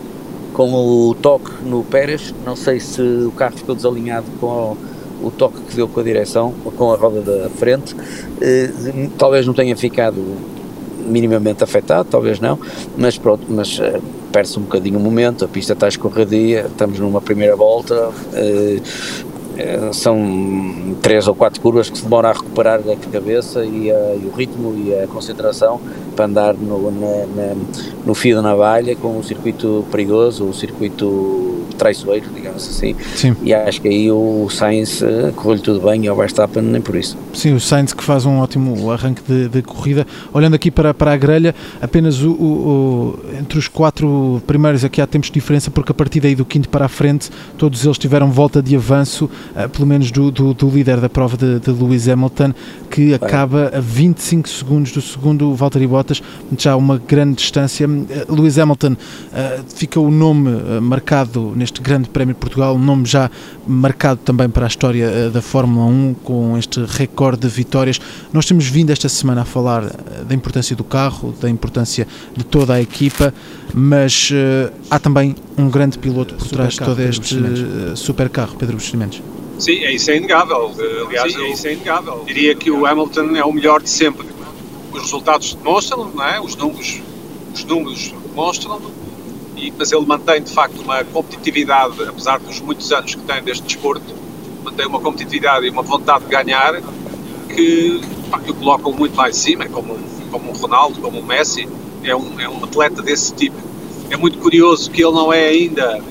com 0.52 0.72
o 0.72 1.14
toque 1.14 1.50
no 1.64 1.82
Pérez, 1.82 2.32
não 2.46 2.54
sei 2.54 2.78
se 2.78 3.02
o 3.02 3.32
carro 3.32 3.56
ficou 3.56 3.74
desalinhado 3.74 4.26
com 4.40 4.46
o, 4.46 5.26
o 5.26 5.30
toque 5.32 5.60
que 5.62 5.74
deu 5.74 5.88
com 5.88 5.98
a 5.98 6.02
direção, 6.04 6.54
com 6.76 6.92
a 6.92 6.96
roda 6.96 7.20
da 7.20 7.50
frente, 7.50 7.94
uh, 7.94 9.10
talvez 9.18 9.46
não 9.46 9.54
tenha 9.54 9.76
ficado 9.76 10.22
minimamente 11.04 11.62
afetado, 11.62 12.08
talvez 12.10 12.40
não, 12.40 12.58
mas 12.96 13.18
pronto, 13.18 13.44
mas 13.48 13.78
perde-se 14.34 14.58
um 14.58 14.62
bocadinho 14.62 14.98
o 14.98 15.00
momento, 15.00 15.44
a 15.44 15.48
pista 15.48 15.74
está 15.74 15.86
escorregadia, 15.86 16.66
estamos 16.66 16.98
numa 16.98 17.20
primeira 17.20 17.54
volta, 17.54 18.10
eh, 18.32 18.80
são 19.92 20.96
três 21.02 21.26
ou 21.28 21.34
quatro 21.34 21.60
curvas 21.60 21.88
que 21.90 21.98
se 21.98 22.04
demoram 22.04 22.30
a 22.30 22.32
recuperar 22.32 22.80
a 22.80 23.10
cabeça 23.10 23.64
e, 23.64 23.90
a, 23.90 24.14
e 24.14 24.30
o 24.32 24.36
ritmo 24.36 24.74
e 24.76 24.94
a 24.94 25.06
concentração 25.06 25.80
para 26.14 26.26
andar 26.26 26.54
no, 26.54 26.90
na, 26.90 27.26
na, 27.26 27.54
no 28.04 28.14
fio 28.14 28.36
da 28.36 28.42
navalha 28.42 28.94
com 28.96 29.18
um 29.18 29.22
circuito 29.22 29.84
perigoso, 29.90 30.44
um 30.44 30.52
circuito 30.52 31.64
traiçoeiro, 31.76 32.26
digamos 32.34 32.68
assim. 32.68 32.94
Sim. 33.14 33.36
E 33.42 33.52
acho 33.52 33.80
que 33.80 33.88
aí 33.88 34.10
o 34.10 34.48
Sainz 34.48 35.02
uh, 35.02 35.32
correu-lhe 35.34 35.60
tudo 35.60 35.80
bem 35.80 36.04
e 36.04 36.10
o 36.10 36.14
Verstappen 36.14 36.62
nem 36.62 36.80
por 36.80 36.94
isso. 36.94 37.16
Sim, 37.32 37.54
o 37.54 37.60
Sainz 37.60 37.92
que 37.92 38.02
faz 38.02 38.24
um 38.24 38.38
ótimo 38.38 38.90
arranque 38.90 39.22
de, 39.26 39.48
de 39.48 39.62
corrida. 39.62 40.06
Olhando 40.32 40.54
aqui 40.54 40.70
para, 40.70 40.94
para 40.94 41.12
a 41.12 41.16
grelha, 41.16 41.54
apenas 41.80 42.22
o, 42.22 42.30
o, 42.30 42.44
o, 42.44 43.18
entre 43.38 43.58
os 43.58 43.68
quatro 43.68 44.40
primeiros 44.46 44.84
aqui 44.84 45.00
há 45.00 45.06
tempos 45.06 45.28
de 45.28 45.34
diferença, 45.34 45.70
porque 45.70 45.92
a 45.92 45.94
partir 45.94 46.20
daí 46.20 46.34
do 46.34 46.44
quinto 46.44 46.68
para 46.68 46.86
a 46.86 46.88
frente, 46.88 47.30
todos 47.58 47.84
eles 47.84 47.98
tiveram 47.98 48.30
volta 48.30 48.62
de 48.62 48.76
avanço. 48.76 49.28
Uh, 49.54 49.68
pelo 49.68 49.86
menos 49.86 50.10
do, 50.10 50.30
do, 50.30 50.54
do, 50.54 50.68
líder 50.68 51.00
da 51.00 51.08
prova 51.08 51.36
de, 51.36 51.60
de 51.60 51.70
Lewis 51.70 52.08
Hamilton, 52.08 52.52
que 52.90 53.14
acaba 53.14 53.70
a 53.74 53.80
25 53.80 54.48
segundos 54.48 54.92
do 54.92 55.00
segundo 55.00 55.54
Valtteri 55.54 55.86
Bottas, 55.86 56.22
já 56.58 56.76
uma 56.76 56.98
grande 56.98 57.36
distância. 57.36 57.88
Uh, 57.88 58.34
Lewis 58.34 58.58
Hamilton 58.58 58.92
uh, 58.92 59.64
fica 59.74 60.00
o 60.00 60.10
nome 60.10 60.50
marcado 60.80 61.52
neste 61.56 61.80
Grande 61.80 62.08
Prémio 62.08 62.34
de 62.34 62.40
Portugal, 62.40 62.76
um 62.76 62.78
nome 62.78 63.06
já 63.06 63.30
marcado 63.66 64.20
também 64.24 64.48
para 64.48 64.64
a 64.64 64.68
história 64.68 65.30
da 65.30 65.42
Fórmula 65.42 65.86
1, 65.86 66.14
com 66.22 66.56
este 66.58 66.84
recorde 66.84 67.42
de 67.42 67.48
vitórias. 67.48 68.00
Nós 68.32 68.46
temos 68.46 68.66
vindo 68.66 68.90
esta 68.90 69.08
semana 69.08 69.42
a 69.42 69.44
falar 69.44 69.84
da 70.26 70.34
importância 70.34 70.76
do 70.76 70.84
carro, 70.84 71.34
da 71.40 71.48
importância 71.48 72.06
de 72.36 72.44
toda 72.44 72.74
a 72.74 72.80
equipa, 72.80 73.32
mas 73.72 74.30
há 74.90 74.98
também 74.98 75.34
um 75.56 75.68
grande 75.68 75.98
piloto 75.98 76.34
por 76.34 76.48
trás 76.48 76.74
de 76.74 76.80
todo 76.80 77.00
este 77.00 77.36
super 77.96 78.28
carro, 78.28 78.56
Pedro 78.56 78.76
Buscamentos. 78.76 79.33
Sim, 79.58 79.84
é 79.84 79.92
isso 79.92 80.10
é 80.10 80.16
inegável. 80.16 80.72
Aliás, 81.06 81.32
Sim, 81.32 81.42
é 81.42 81.50
isso 81.50 81.66
é 81.66 81.72
inegável. 81.72 82.24
Diria 82.26 82.54
que 82.54 82.70
o 82.70 82.86
Hamilton 82.86 83.36
é 83.36 83.44
o 83.44 83.52
melhor 83.52 83.82
de 83.82 83.90
sempre. 83.90 84.26
Os 84.92 85.02
resultados 85.02 85.54
demonstram, 85.54 86.10
não 86.14 86.24
é? 86.24 86.40
Os 86.40 86.56
números, 86.56 87.00
os 87.54 87.64
números 87.64 88.14
demonstram, 88.28 88.80
e, 89.56 89.72
mas 89.76 89.92
ele 89.92 90.04
mantém 90.04 90.42
de 90.42 90.52
facto 90.52 90.80
uma 90.80 91.04
competitividade, 91.04 92.02
apesar 92.02 92.38
dos 92.38 92.60
muitos 92.60 92.90
anos 92.92 93.14
que 93.14 93.22
tem 93.22 93.42
deste 93.42 93.64
desporto, 93.64 94.14
mantém 94.62 94.86
uma 94.86 95.00
competitividade 95.00 95.66
e 95.66 95.70
uma 95.70 95.82
vontade 95.82 96.24
de 96.24 96.30
ganhar 96.30 96.80
que, 97.48 98.00
pá, 98.30 98.38
que 98.40 98.50
o 98.50 98.54
colocam 98.54 98.92
muito 98.92 99.16
lá 99.16 99.28
em 99.28 99.32
cima, 99.32 99.66
como, 99.66 99.96
como 100.30 100.50
um 100.50 100.54
Ronaldo, 100.54 101.00
como 101.00 101.18
um 101.18 101.22
Messi. 101.22 101.68
É 102.02 102.14
um, 102.14 102.38
é 102.38 102.48
um 102.48 102.62
atleta 102.62 103.00
desse 103.00 103.32
tipo. 103.34 103.56
É 104.10 104.16
muito 104.16 104.38
curioso 104.38 104.90
que 104.90 105.02
ele 105.02 105.14
não 105.14 105.32
é 105.32 105.48
ainda 105.48 106.02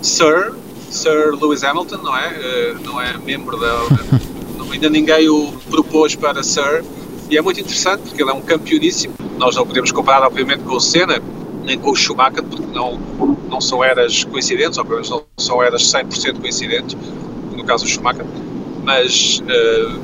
Sir, 0.00 0.54
Sir 0.90 1.34
Lewis 1.40 1.62
Hamilton, 1.64 1.98
não 1.98 2.16
é? 2.16 2.28
Uh, 2.28 2.84
não 2.84 3.00
é 3.00 3.16
membro 3.18 3.58
da. 3.58 3.82
não, 4.56 4.70
ainda 4.70 4.88
ninguém 4.88 5.28
o 5.28 5.52
propôs 5.70 6.14
para 6.14 6.42
Sir. 6.42 6.84
E 7.28 7.36
é 7.36 7.42
muito 7.42 7.60
interessante 7.60 8.02
porque 8.02 8.22
ele 8.22 8.30
é 8.30 8.34
um 8.34 8.40
campeoníssimo. 8.40 9.14
Nós 9.36 9.56
não 9.56 9.66
podemos 9.66 9.90
comparar, 9.90 10.24
obviamente, 10.26 10.62
com 10.62 10.76
o 10.76 10.80
Senna, 10.80 11.20
nem 11.64 11.76
com 11.78 11.90
o 11.90 11.96
Schumacher, 11.96 12.42
porque 12.42 12.66
não, 12.72 12.98
não 13.50 13.60
são 13.60 13.82
eras 13.82 14.22
coincidentes, 14.24 14.78
ou 14.78 14.84
pelo 14.84 14.96
menos 14.96 15.10
não 15.10 15.24
são 15.36 15.62
eras 15.62 15.82
100% 15.82 16.40
coincidentes, 16.40 16.96
no 17.54 17.64
caso 17.64 17.84
do 17.84 17.90
Schumacher. 17.90 18.24
Mas, 18.84 19.40
uh, 19.40 20.00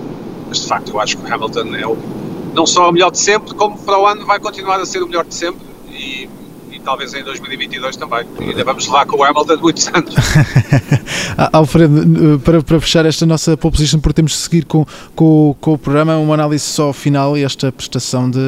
mas 0.48 0.62
de 0.62 0.66
facto, 0.66 0.90
eu 0.90 1.00
acho 1.00 1.16
que 1.16 1.30
o 1.30 1.32
Hamilton 1.32 1.74
é 1.76 1.86
o, 1.86 1.96
não 2.52 2.66
só 2.66 2.88
o 2.88 2.92
melhor 2.92 3.10
de 3.10 3.18
sempre, 3.18 3.54
como 3.54 3.78
para 3.78 3.98
o 3.98 4.06
ano 4.06 4.26
vai 4.26 4.40
continuar 4.40 4.80
a 4.80 4.84
ser 4.84 5.02
o 5.02 5.06
melhor 5.06 5.24
de 5.24 5.34
sempre. 5.34 5.71
Talvez 6.84 7.14
em 7.14 7.22
2022 7.22 7.96
também. 7.96 8.24
E 8.40 8.50
ainda 8.50 8.64
vamos 8.64 8.86
lá 8.88 9.06
com 9.06 9.16
o 9.16 9.24
Hamilton 9.24 9.56
muitos 9.58 9.86
anos. 9.88 10.14
Alfredo, 11.52 12.40
para, 12.44 12.62
para 12.62 12.80
fechar 12.80 13.06
esta 13.06 13.24
nossa 13.24 13.56
pole 13.56 13.72
position, 13.72 14.00
porque 14.00 14.14
temos 14.14 14.32
de 14.32 14.38
seguir 14.38 14.64
com, 14.64 14.84
com, 15.14 15.56
com 15.60 15.72
o 15.74 15.78
programa, 15.78 16.16
uma 16.16 16.34
análise 16.34 16.64
só 16.64 16.92
final 16.92 17.36
e 17.36 17.44
esta 17.44 17.70
prestação 17.70 18.30
de, 18.30 18.38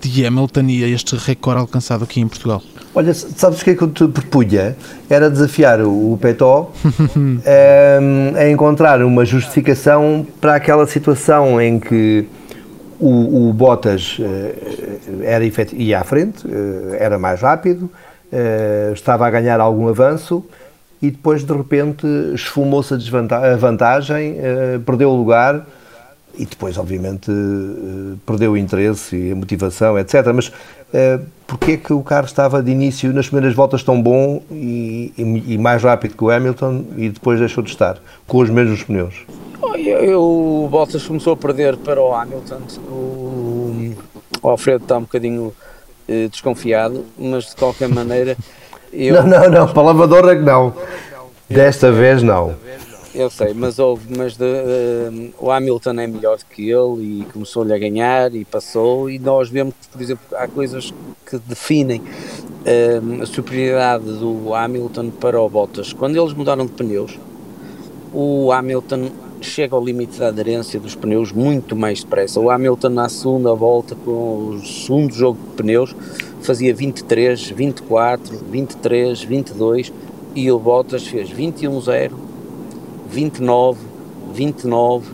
de 0.00 0.26
Hamilton 0.26 0.62
e 0.62 0.82
este 0.92 1.16
recorde 1.16 1.60
alcançado 1.60 2.04
aqui 2.04 2.20
em 2.20 2.28
Portugal. 2.28 2.62
Olha, 2.94 3.12
sabes 3.12 3.60
o 3.60 3.64
que 3.64 3.70
é 3.70 3.74
que 3.74 3.82
eu 3.82 3.88
te 3.88 4.08
propunha? 4.08 4.74
Era 5.10 5.28
desafiar 5.28 5.82
o 5.82 6.18
Petó 6.20 6.72
um, 7.14 7.38
ehm, 7.44 8.34
a 8.34 8.50
encontrar 8.50 9.02
uma 9.02 9.22
justificação 9.22 10.26
para 10.40 10.54
aquela 10.54 10.86
situação 10.86 11.60
em 11.60 11.78
que 11.78 12.26
o, 13.00 13.48
o 13.48 13.52
Bottas 13.52 14.18
uh, 14.18 15.22
era 15.22 15.44
ia 15.74 16.00
à 16.00 16.04
frente, 16.04 16.46
uh, 16.46 16.94
era 16.98 17.18
mais 17.18 17.40
rápido, 17.40 17.90
estava 18.92 19.26
a 19.26 19.30
ganhar 19.30 19.60
algum 19.60 19.88
avanço 19.88 20.44
e 21.00 21.10
depois 21.10 21.44
de 21.44 21.52
repente 21.52 22.06
esfumou-se 22.34 22.92
a, 22.92 23.52
a, 23.52 23.56
vantagem, 23.56 24.36
perdeu 24.84 25.10
o 25.10 25.16
lugar 25.16 25.64
e 26.36 26.44
depois 26.44 26.76
obviamente 26.78 27.30
perdeu 28.24 28.52
o 28.52 28.56
interesse 28.56 29.16
e 29.16 29.32
a 29.32 29.34
motivação, 29.34 29.98
etc. 29.98 30.26
Mas 30.34 30.48
uh, 30.48 31.24
porquê 31.46 31.72
é 31.72 31.76
que 31.76 31.92
o 31.92 32.02
carro 32.02 32.26
estava 32.26 32.62
de 32.62 32.70
início 32.70 33.12
nas 33.12 33.26
primeiras 33.26 33.54
voltas 33.54 33.82
tão 33.82 34.00
bom 34.00 34.42
e, 34.50 35.12
e, 35.16 35.54
e 35.54 35.58
mais 35.58 35.82
rápido 35.82 36.16
que 36.16 36.24
o 36.24 36.30
Hamilton 36.30 36.84
e 36.96 37.08
depois 37.08 37.38
deixou 37.38 37.62
de 37.62 37.70
estar 37.70 37.98
com 38.26 38.38
os 38.38 38.50
mesmos 38.50 38.82
pneus? 38.82 39.24
Eu, 39.74 39.98
eu, 39.98 40.20
o 40.20 40.68
Bottas 40.70 41.06
começou 41.06 41.32
a 41.32 41.36
perder 41.36 41.76
para 41.76 42.00
o 42.00 42.14
Hamilton. 42.14 42.60
O, 42.88 43.94
o 44.42 44.48
Alfredo 44.48 44.84
está 44.84 44.96
um 44.96 45.02
bocadinho 45.02 45.52
eh, 46.08 46.28
desconfiado, 46.28 47.04
mas 47.18 47.46
de 47.46 47.56
qualquer 47.56 47.88
maneira. 47.88 48.36
Eu, 48.92 49.22
não, 49.22 49.26
não, 49.26 49.50
não, 49.50 49.72
palavra 49.72 50.06
de 50.06 50.14
honra 50.14 50.36
que 50.36 50.42
não. 50.42 50.72
Desta 51.50 51.92
vez 51.92 52.22
não. 52.22 52.54
Eu 53.18 53.30
sei, 53.30 53.54
mas 53.54 53.78
houve, 53.78 54.14
mas 54.14 54.36
de, 54.36 54.44
uh, 54.44 55.32
o 55.40 55.50
Hamilton 55.50 56.00
é 56.00 56.06
melhor 56.06 56.38
que 56.50 56.68
ele 56.68 57.22
e 57.22 57.26
começou-lhe 57.32 57.72
a 57.72 57.78
ganhar 57.78 58.34
e 58.34 58.44
passou. 58.44 59.08
E 59.08 59.18
nós 59.18 59.48
vemos, 59.48 59.74
por 59.90 60.02
exemplo, 60.02 60.36
há 60.36 60.46
coisas 60.46 60.92
que 61.24 61.38
definem 61.38 62.02
uh, 62.02 63.22
a 63.22 63.24
superioridade 63.24 64.04
do 64.04 64.54
Hamilton 64.54 65.08
para 65.08 65.40
o 65.40 65.48
Bottas. 65.48 65.94
Quando 65.94 66.14
eles 66.14 66.34
mudaram 66.34 66.66
de 66.66 66.72
pneus, 66.72 67.18
o 68.12 68.52
Hamilton 68.52 69.10
chega 69.40 69.74
ao 69.74 69.82
limite 69.82 70.18
da 70.18 70.28
aderência 70.28 70.78
dos 70.78 70.94
pneus 70.94 71.32
muito 71.32 71.74
mais 71.74 72.04
depressa. 72.04 72.38
O 72.38 72.50
Hamilton 72.50 72.90
na 72.90 73.08
segunda 73.08 73.54
volta, 73.54 73.94
com 73.94 74.50
o 74.50 74.60
segundo 74.62 75.14
jogo 75.14 75.38
de 75.42 75.62
pneus, 75.62 75.96
fazia 76.42 76.74
23, 76.74 77.48
24, 77.48 78.44
23, 78.50 79.22
22 79.22 79.92
e 80.34 80.52
o 80.52 80.58
Bottas 80.58 81.06
fez 81.06 81.30
21-0, 81.32 82.25
29, 83.16 83.78
29, 84.34 85.06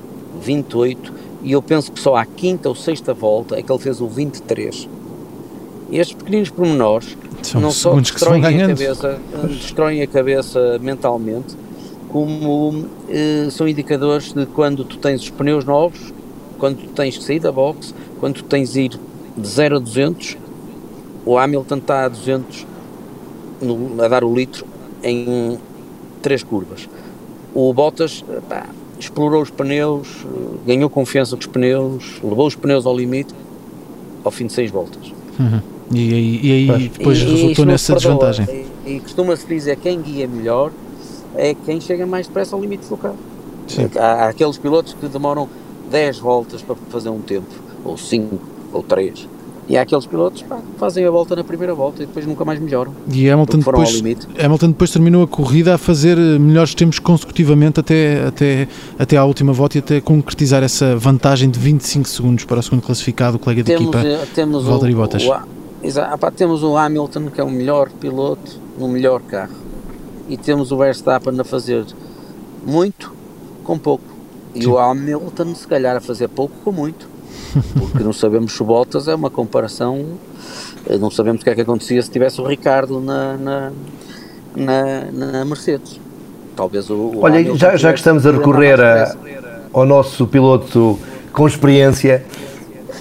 28 0.42 1.12
e 1.44 1.52
eu 1.52 1.62
penso 1.62 1.92
que 1.92 2.00
só 2.00 2.16
à 2.16 2.26
quinta 2.26 2.68
ou 2.68 2.74
sexta 2.74 3.14
volta 3.14 3.56
é 3.56 3.62
que 3.62 3.70
ele 3.70 3.78
fez 3.78 4.00
o 4.00 4.08
23. 4.08 4.88
Estes 5.92 6.16
pequeninos 6.16 6.50
pormenores 6.50 7.16
São 7.42 7.60
não 7.60 7.70
só 7.70 7.94
destroem 8.00 8.44
a, 8.44 8.66
cabeça, 8.66 9.20
destroem 9.48 10.02
a 10.02 10.06
cabeça 10.08 10.80
mentalmente, 10.80 11.54
como 12.08 12.86
eh, 13.08 13.46
são 13.52 13.68
indicadores 13.68 14.32
de 14.32 14.46
quando 14.46 14.84
tu 14.84 14.98
tens 14.98 15.22
os 15.22 15.30
pneus 15.30 15.64
novos, 15.64 16.12
quando 16.58 16.78
tu 16.78 16.88
tens 16.88 17.16
que 17.16 17.22
sair 17.22 17.38
da 17.38 17.52
box, 17.52 17.94
quando 18.18 18.34
tu 18.34 18.44
tens 18.44 18.72
de 18.72 18.80
ir 18.80 19.00
de 19.36 19.48
0 19.48 19.76
a 19.76 19.78
200, 19.78 20.36
o 21.24 21.38
Hamilton 21.38 21.76
está 21.76 22.04
a 22.06 22.08
200 22.08 22.66
no, 23.60 24.02
a 24.02 24.08
dar 24.08 24.24
o 24.24 24.34
litro 24.34 24.66
em 25.04 25.56
três 26.20 26.42
curvas. 26.42 26.88
O 27.54 27.72
Bottas 27.72 28.24
pá, 28.48 28.66
explorou 28.98 29.42
os 29.42 29.50
pneus, 29.50 30.08
ganhou 30.66 30.88
confiança 30.88 31.36
com 31.36 31.40
os 31.40 31.46
pneus, 31.46 32.20
levou 32.22 32.46
os 32.46 32.54
pneus 32.54 32.86
ao 32.86 32.96
limite 32.96 33.34
ao 34.24 34.30
fim 34.30 34.46
de 34.46 34.52
seis 34.52 34.70
voltas. 34.70 35.12
Uhum. 35.38 35.60
E 35.92 36.14
aí, 36.14 36.40
e 36.42 36.52
aí 36.52 36.88
depois 36.88 37.18
e, 37.18 37.24
resultou 37.24 37.64
e 37.64 37.68
nessa 37.68 37.94
desvantagem. 37.94 38.66
E, 38.86 38.92
e 38.92 39.00
costuma-se 39.00 39.46
dizer 39.46 39.76
quem 39.76 40.00
guia 40.00 40.26
melhor 40.26 40.70
é 41.34 41.54
quem 41.54 41.80
chega 41.80 42.06
mais 42.06 42.26
depressa 42.26 42.54
ao 42.54 42.62
limite 42.62 42.86
do 42.88 42.96
carro. 42.96 43.16
Há, 43.98 44.04
há, 44.04 44.28
aqueles 44.28 44.58
pilotos 44.58 44.94
que 44.94 45.06
demoram 45.08 45.48
10 45.90 46.18
voltas 46.18 46.62
para 46.62 46.76
fazer 46.90 47.08
um 47.08 47.20
tempo, 47.20 47.48
ou 47.84 47.96
5, 47.96 48.38
ou 48.72 48.82
3. 48.82 49.28
E 49.68 49.76
há 49.76 49.82
aqueles 49.82 50.06
pilotos 50.06 50.42
pá, 50.42 50.56
que 50.56 50.78
fazem 50.78 51.04
a 51.06 51.10
volta 51.10 51.36
na 51.36 51.44
primeira 51.44 51.74
volta 51.74 52.02
e 52.02 52.06
depois 52.06 52.26
nunca 52.26 52.44
mais 52.44 52.60
melhoram. 52.60 52.92
E 53.10 53.30
Hamilton 53.30 53.58
depois, 53.58 54.02
Hamilton 54.38 54.68
depois 54.68 54.90
terminou 54.90 55.22
a 55.22 55.28
corrida 55.28 55.74
a 55.74 55.78
fazer 55.78 56.18
eh, 56.18 56.38
melhores 56.38 56.74
tempos 56.74 56.98
consecutivamente 56.98 57.78
até, 57.78 58.26
até, 58.26 58.68
até 58.98 59.16
à 59.16 59.24
última 59.24 59.52
volta 59.52 59.78
e 59.78 59.80
até 59.80 60.00
concretizar 60.00 60.62
essa 60.62 60.96
vantagem 60.96 61.48
de 61.48 61.58
25 61.60 62.08
segundos 62.08 62.44
para 62.44 62.58
o 62.58 62.62
segundo 62.62 62.82
classificado, 62.82 63.36
o 63.36 63.38
colega 63.38 63.62
de 63.62 63.72
temos, 63.74 63.94
equipa, 63.94 64.06
eh, 64.06 64.26
temos 64.34 64.64
Valtteri 64.64 64.94
Bottas. 64.94 65.22
O, 65.22 65.30
o, 65.32 66.30
temos 66.32 66.62
o 66.64 66.76
Hamilton, 66.76 67.26
que 67.30 67.40
é 67.40 67.44
o 67.44 67.50
melhor 67.50 67.88
piloto 67.88 68.60
no 68.78 68.88
melhor 68.88 69.20
carro 69.22 69.62
e 70.28 70.36
temos 70.36 70.72
o 70.72 70.76
Verstappen 70.76 71.38
a 71.38 71.44
fazer 71.44 71.84
muito 72.64 73.12
com 73.64 73.78
pouco. 73.78 74.04
E 74.54 74.62
Sim. 74.62 74.68
o 74.68 74.78
Hamilton, 74.78 75.54
se 75.54 75.66
calhar, 75.66 75.96
a 75.96 76.00
fazer 76.00 76.28
pouco 76.28 76.54
com 76.64 76.72
muito. 76.72 77.11
Porque 77.78 78.02
não 78.02 78.12
sabemos 78.12 78.52
se 78.52 78.62
o 78.62 78.66
Bottas 78.66 79.08
é 79.08 79.14
uma 79.14 79.30
comparação. 79.30 80.04
Eh, 80.86 80.98
não 80.98 81.10
sabemos 81.10 81.42
o 81.42 81.44
que 81.44 81.50
é 81.50 81.54
que 81.54 81.60
acontecia 81.60 82.02
se 82.02 82.10
tivesse 82.10 82.40
o 82.40 82.46
Ricardo 82.46 83.00
na, 83.00 83.36
na, 83.36 83.72
na, 84.56 85.04
na 85.12 85.44
Mercedes. 85.44 86.00
Talvez 86.56 86.88
o. 86.90 86.94
o 86.94 87.20
Olha, 87.22 87.54
já, 87.56 87.76
já 87.76 87.92
que 87.92 87.98
estamos 87.98 88.26
a 88.26 88.32
recorrer 88.32 88.80
a, 88.80 89.14
ao 89.72 89.84
nosso 89.84 90.26
piloto 90.26 90.98
com 91.32 91.46
experiência, 91.46 92.24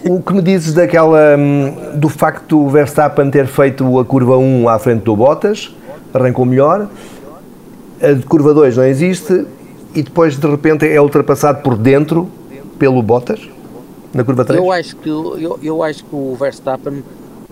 o 0.03 0.21
que 0.21 0.33
me 0.33 0.41
dizes 0.41 0.73
daquela. 0.73 1.37
Hum, 1.37 1.73
do 1.95 2.09
facto 2.09 2.63
do 2.63 2.69
Verstappen 2.69 3.29
ter 3.29 3.47
feito 3.47 3.99
a 3.99 4.05
curva 4.05 4.37
1 4.37 4.69
à 4.69 4.79
frente 4.79 5.03
do 5.03 5.15
Bottas, 5.15 5.73
arrancou 6.13 6.45
melhor, 6.45 6.87
a 8.01 8.11
de 8.13 8.23
curva 8.23 8.53
2 8.53 8.77
não 8.77 8.85
existe 8.85 9.45
e 9.93 10.01
depois 10.01 10.37
de 10.37 10.47
repente 10.47 10.87
é 10.87 10.99
ultrapassado 11.01 11.61
por 11.61 11.77
dentro 11.77 12.29
pelo 12.79 13.01
Bottas 13.01 13.41
na 14.13 14.23
curva 14.23 14.45
3? 14.45 14.59
Eu 14.59 14.71
acho 14.71 14.95
que, 14.97 15.09
eu, 15.09 15.59
eu 15.61 15.83
acho 15.83 16.03
que 16.03 16.15
o 16.15 16.35
Verstappen 16.35 17.03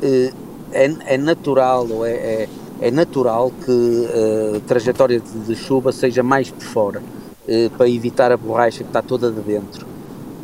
eh, 0.01 0.31
é, 0.71 0.91
é, 1.05 1.17
natural, 1.17 1.87
é, 2.05 2.11
é, 2.11 2.49
é 2.81 2.91
natural 2.91 3.51
que 3.65 4.07
eh, 4.13 4.57
a 4.57 4.59
trajetória 4.67 5.19
de, 5.19 5.39
de, 5.39 5.55
chuva 5.55 5.91
seja 5.91 6.21
mais 6.23 6.49
por 6.51 6.63
fora. 6.63 7.01
eh, 7.47 7.69
para 7.77 7.89
evitar 7.89 8.31
a 8.31 8.37
borracha 8.37 8.83
que 8.83 8.89
está 8.89 9.01
toda 9.01 9.31
de 9.31 9.41
dentro. 9.41 9.87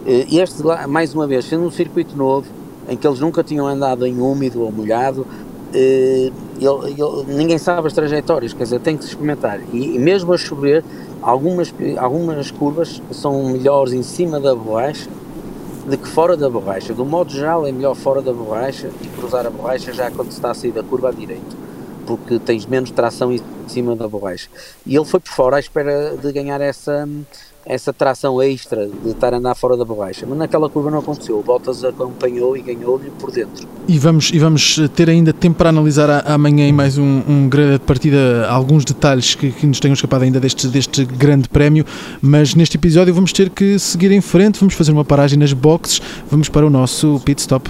Este, 0.07 0.63
mais 0.87 1.13
uma 1.13 1.25
vez, 1.27 1.45
sendo 1.45 1.65
um 1.65 1.71
circuito 1.71 2.15
novo, 2.15 2.47
em 2.87 2.95
que 2.95 3.07
eles 3.07 3.19
nunca 3.19 3.43
tinham 3.43 3.67
andado 3.67 4.05
em 4.05 4.19
úmido 4.19 4.61
ou 4.61 4.71
molhado, 4.71 5.25
ele, 5.73 6.31
ele, 6.59 7.35
ninguém 7.35 7.57
sabe 7.57 7.87
as 7.87 7.93
trajetórias, 7.93 8.53
quer 8.53 8.63
dizer, 8.63 8.79
tem 8.79 8.95
que 8.95 9.03
se 9.03 9.09
experimentar. 9.09 9.59
E, 9.73 9.95
e, 9.95 9.99
mesmo 9.99 10.31
a 10.31 10.37
chover, 10.37 10.83
algumas, 11.21 11.73
algumas 11.97 12.51
curvas 12.51 13.01
são 13.11 13.49
melhores 13.49 13.93
em 13.93 14.03
cima 14.03 14.39
da 14.39 14.53
borracha 14.55 15.09
do 15.85 15.97
que 15.97 16.07
fora 16.07 16.35
da 16.35 16.49
borracha. 16.49 16.93
Do 16.93 17.05
modo 17.05 17.31
geral, 17.31 17.65
é 17.65 17.71
melhor 17.71 17.95
fora 17.95 18.21
da 18.21 18.33
borracha 18.33 18.89
e 19.01 19.07
cruzar 19.07 19.45
a 19.45 19.49
borracha 19.49 19.93
já 19.93 20.09
quando 20.09 20.31
se 20.31 20.37
está 20.37 20.51
a 20.51 20.53
sair 20.53 20.71
da 20.71 20.83
curva 20.83 21.09
à 21.09 21.11
direita, 21.11 21.55
porque 22.05 22.39
tens 22.39 22.65
menos 22.65 22.91
tração 22.91 23.31
em 23.31 23.41
cima 23.67 23.95
da 23.95 24.07
borracha. 24.07 24.49
E 24.85 24.95
ele 24.95 25.05
foi 25.05 25.19
por 25.19 25.31
fora 25.31 25.57
à 25.57 25.59
espera 25.59 26.17
de 26.17 26.31
ganhar 26.31 26.59
essa, 26.59 27.07
essa 27.65 27.91
tração 27.91 28.41
extra 28.41 28.87
de 28.87 29.09
estar 29.09 29.33
a 29.33 29.37
andar 29.37 29.55
fora 29.55 29.75
da 29.75 29.83
borracha, 29.83 30.25
mas 30.27 30.37
naquela 30.37 30.69
curva 30.69 30.91
não 30.91 30.99
aconteceu. 30.99 31.39
O 31.39 31.43
Bottas 31.43 31.83
acompanhou 31.83 32.55
e 32.55 32.61
ganhou-lhe 32.61 33.09
por 33.11 33.31
dentro. 33.31 33.67
E 33.87 33.97
vamos, 33.97 34.31
e 34.31 34.39
vamos 34.39 34.79
ter 34.95 35.09
ainda 35.09 35.33
tempo 35.33 35.57
para 35.57 35.69
analisar 35.69 36.23
amanhã 36.29 36.67
em 36.67 36.71
mais 36.71 36.97
um, 36.97 37.21
um 37.27 37.49
grande 37.49 37.79
partida 37.79 38.47
alguns 38.49 38.85
detalhes 38.85 39.35
que, 39.35 39.51
que, 39.51 39.65
nos 39.65 39.79
tenham 39.79 39.93
escapado 39.93 40.23
ainda 40.23 40.39
deste, 40.39 40.67
deste 40.67 41.05
grande 41.05 41.49
prémio, 41.49 41.85
mas 42.21 42.55
neste 42.55 42.77
episódio 42.77 43.13
vamos 43.13 43.33
ter 43.33 43.49
que 43.49 43.79
seguir 43.79 44.11
em 44.11 44.21
frente, 44.21 44.59
vamos 44.59 44.73
fazer 44.73 44.91
uma 44.91 45.05
paragem 45.05 45.37
nas 45.37 45.53
boxes, 45.53 46.01
vamos 46.29 46.49
para 46.49 46.65
o 46.65 46.69
nosso 46.69 47.21
pit 47.25 47.41
stop. 47.41 47.69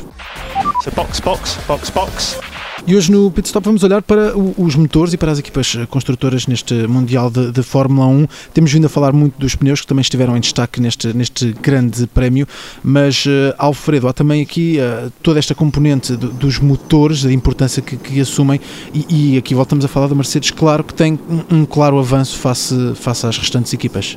So 0.83 0.91
box, 0.91 1.19
box, 1.19 1.57
box, 1.67 1.89
box. 1.89 2.54
E 2.87 2.95
hoje 2.95 3.11
no 3.11 3.31
Pit 3.31 3.47
Stop 3.47 3.65
vamos 3.65 3.83
olhar 3.83 4.03
para 4.03 4.37
os 4.37 4.75
motores 4.75 5.11
e 5.11 5.17
para 5.17 5.31
as 5.31 5.39
equipas 5.39 5.75
construtoras 5.89 6.45
neste 6.45 6.85
Mundial 6.85 7.31
de, 7.31 7.51
de, 7.51 7.63
Fórmula 7.63 8.05
1. 8.05 8.27
Temos 8.53 8.71
vindo 8.71 8.85
a 8.85 8.89
falar 8.89 9.11
muito 9.11 9.39
dos 9.39 9.55
pneus 9.55 9.81
que 9.81 9.87
também 9.87 10.03
estiveram 10.03 10.37
em 10.37 10.39
destaque 10.39 10.79
neste, 10.79 11.11
neste 11.11 11.51
grande 11.53 12.05
prémio, 12.05 12.47
mas 12.83 13.25
uh, 13.25 13.55
Alfredo, 13.57 14.07
há 14.07 14.13
também 14.13 14.39
aqui 14.43 14.77
uh, 14.77 15.11
toda 15.23 15.39
esta 15.39 15.55
componente 15.55 16.15
do, 16.15 16.27
dos 16.27 16.59
motores, 16.59 17.23
da 17.23 17.33
importância 17.33 17.81
que, 17.81 17.97
que 17.97 18.21
assumem 18.21 18.61
e, 18.93 19.33
e, 19.33 19.37
aqui 19.39 19.55
voltamos 19.55 19.83
a 19.83 19.87
falar 19.87 20.05
da 20.05 20.13
Mercedes, 20.13 20.51
claro 20.51 20.83
que 20.83 20.93
tem 20.93 21.19
um, 21.27 21.61
um 21.61 21.65
claro 21.65 21.97
avanço 21.97 22.37
face, 22.37 22.93
face 22.93 23.25
às 23.25 23.35
restantes 23.35 23.73
equipas. 23.73 24.15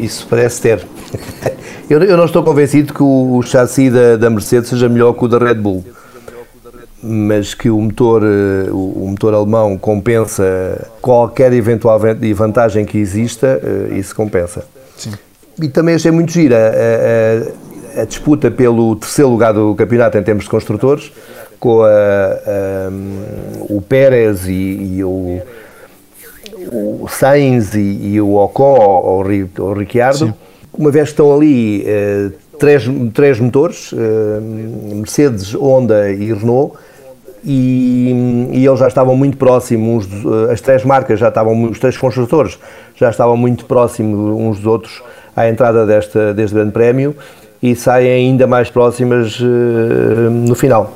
Isso 0.00 0.26
parece 0.28 0.62
ter. 0.62 0.86
eu, 1.90 2.02
eu, 2.02 2.16
não 2.16 2.24
estou 2.24 2.42
convencido 2.42 2.94
que 2.94 3.02
o, 3.02 3.36
o 3.36 3.42
chassi 3.42 3.90
da, 3.90 4.16
da 4.16 4.30
Mercedes 4.30 4.70
seja 4.70 4.88
melhor 4.88 5.12
que 5.12 5.22
o 5.22 5.28
da 5.28 5.36
Red 5.36 5.56
Bull 5.56 5.84
mas 7.06 7.54
que 7.54 7.70
o 7.70 7.80
motor, 7.80 8.22
eh, 8.22 8.70
o 8.70 9.06
motor 9.08 9.32
alemão 9.32 9.78
compensa 9.78 10.88
qualquer 11.00 11.52
eventual 11.52 12.00
vantagem 12.34 12.84
que 12.84 12.98
exista, 12.98 13.60
eh, 13.62 13.96
isso 13.96 14.14
compensa. 14.14 14.64
Sim. 14.96 15.12
E 15.62 15.68
também 15.68 15.94
achei 15.94 16.10
muito 16.10 16.32
gira 16.32 16.56
a, 16.56 18.00
a, 18.00 18.02
a, 18.02 18.04
disputa 18.04 18.50
pelo 18.50 18.96
terceiro 18.96 19.30
lugar 19.30 19.54
do 19.54 19.74
campeonato 19.74 20.18
em 20.18 20.22
termos 20.22 20.44
de 20.44 20.50
construtores, 20.50 21.12
com 21.58 21.82
a, 21.82 22.88
o 23.60 23.80
Pérez 23.80 24.46
e, 24.46 24.96
e 24.96 25.04
o, 25.04 25.40
o, 26.70 27.08
Sainz 27.08 27.74
e, 27.74 27.78
e 27.78 28.20
o 28.20 28.34
Ocon, 28.34 28.76
o, 28.76 29.62
o 29.62 29.72
Ricciardo, 29.72 30.26
Sim. 30.26 30.34
uma 30.76 30.90
vez 30.90 31.04
que 31.04 31.12
estão 31.12 31.34
ali 31.34 31.84
eh, 31.86 32.30
três, 32.58 32.84
três 33.14 33.40
motores, 33.40 33.94
Mercedes, 34.94 35.54
Honda 35.54 36.10
e 36.10 36.32
Renault, 36.34 36.76
e, 37.46 38.50
e, 38.52 38.66
eles 38.66 38.80
já 38.80 38.88
estavam 38.88 39.16
muito 39.16 39.36
próximos, 39.36 40.04
eh, 40.06 40.52
as 40.52 40.60
três 40.60 40.84
marcas 40.84 41.20
já 41.20 41.28
estavam, 41.28 41.70
os 41.70 41.78
três 41.78 41.96
construtores 41.96 42.58
já 42.96 43.08
estavam 43.08 43.36
muito 43.36 43.66
próximos 43.66 44.18
uns 44.36 44.56
dos 44.56 44.66
outros 44.66 45.00
à 45.36 45.48
entrada 45.48 45.86
desta, 45.86 46.34
deste 46.34 46.54
grande 46.54 46.72
prémio 46.72 47.14
e 47.62 47.76
saem 47.76 48.10
ainda 48.10 48.48
mais 48.48 48.68
próximas 48.68 49.38
uh, 49.38 49.44
no 50.30 50.56
final. 50.56 50.92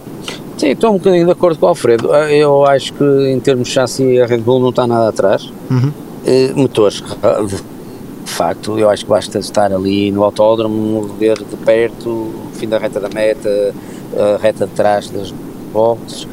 Sim, 0.59 0.71
estou 0.71 0.91
um 0.91 0.99
bocadinho 0.99 1.25
de 1.25 1.33
acordo 1.33 1.59
com 1.59 1.67
o 1.67 1.69
Alfredo. 1.69 2.13
Eh, 2.15 2.39
eu 2.39 2.67
acho 2.67 2.93
que 2.95 3.05
em 3.05 3.39
termos 3.39 3.69
de 3.69 3.75
chassi 3.75 4.21
a 4.21 4.27
Red 4.27 4.39
Bull 4.39 4.61
não 4.61 4.71
está 4.71 4.87
nada 4.87 5.09
atrás. 5.09 5.51
Uhum. 5.71 5.93
Uh, 6.27 6.61
motores, 6.61 7.01
de 7.01 8.31
facto, 8.31 8.79
eu 8.79 8.91
acho 8.91 9.05
que 9.05 9.11
basta 9.11 9.39
estar 9.39 9.73
ali 9.73 10.11
no 10.11 10.25
autódromo, 10.25 11.15
ver 11.19 11.39
de 11.39 11.57
perto 11.65 12.11
o 12.11 12.51
fim 12.55 12.69
da 12.69 12.77
reta 12.77 12.99
da 13.01 13.09
meta, 13.09 13.73
a 14.17 14.37
reta 14.37 14.67
de 14.67 14.73
trás 14.73 15.09
das 15.09 15.33
boxes 15.73 16.27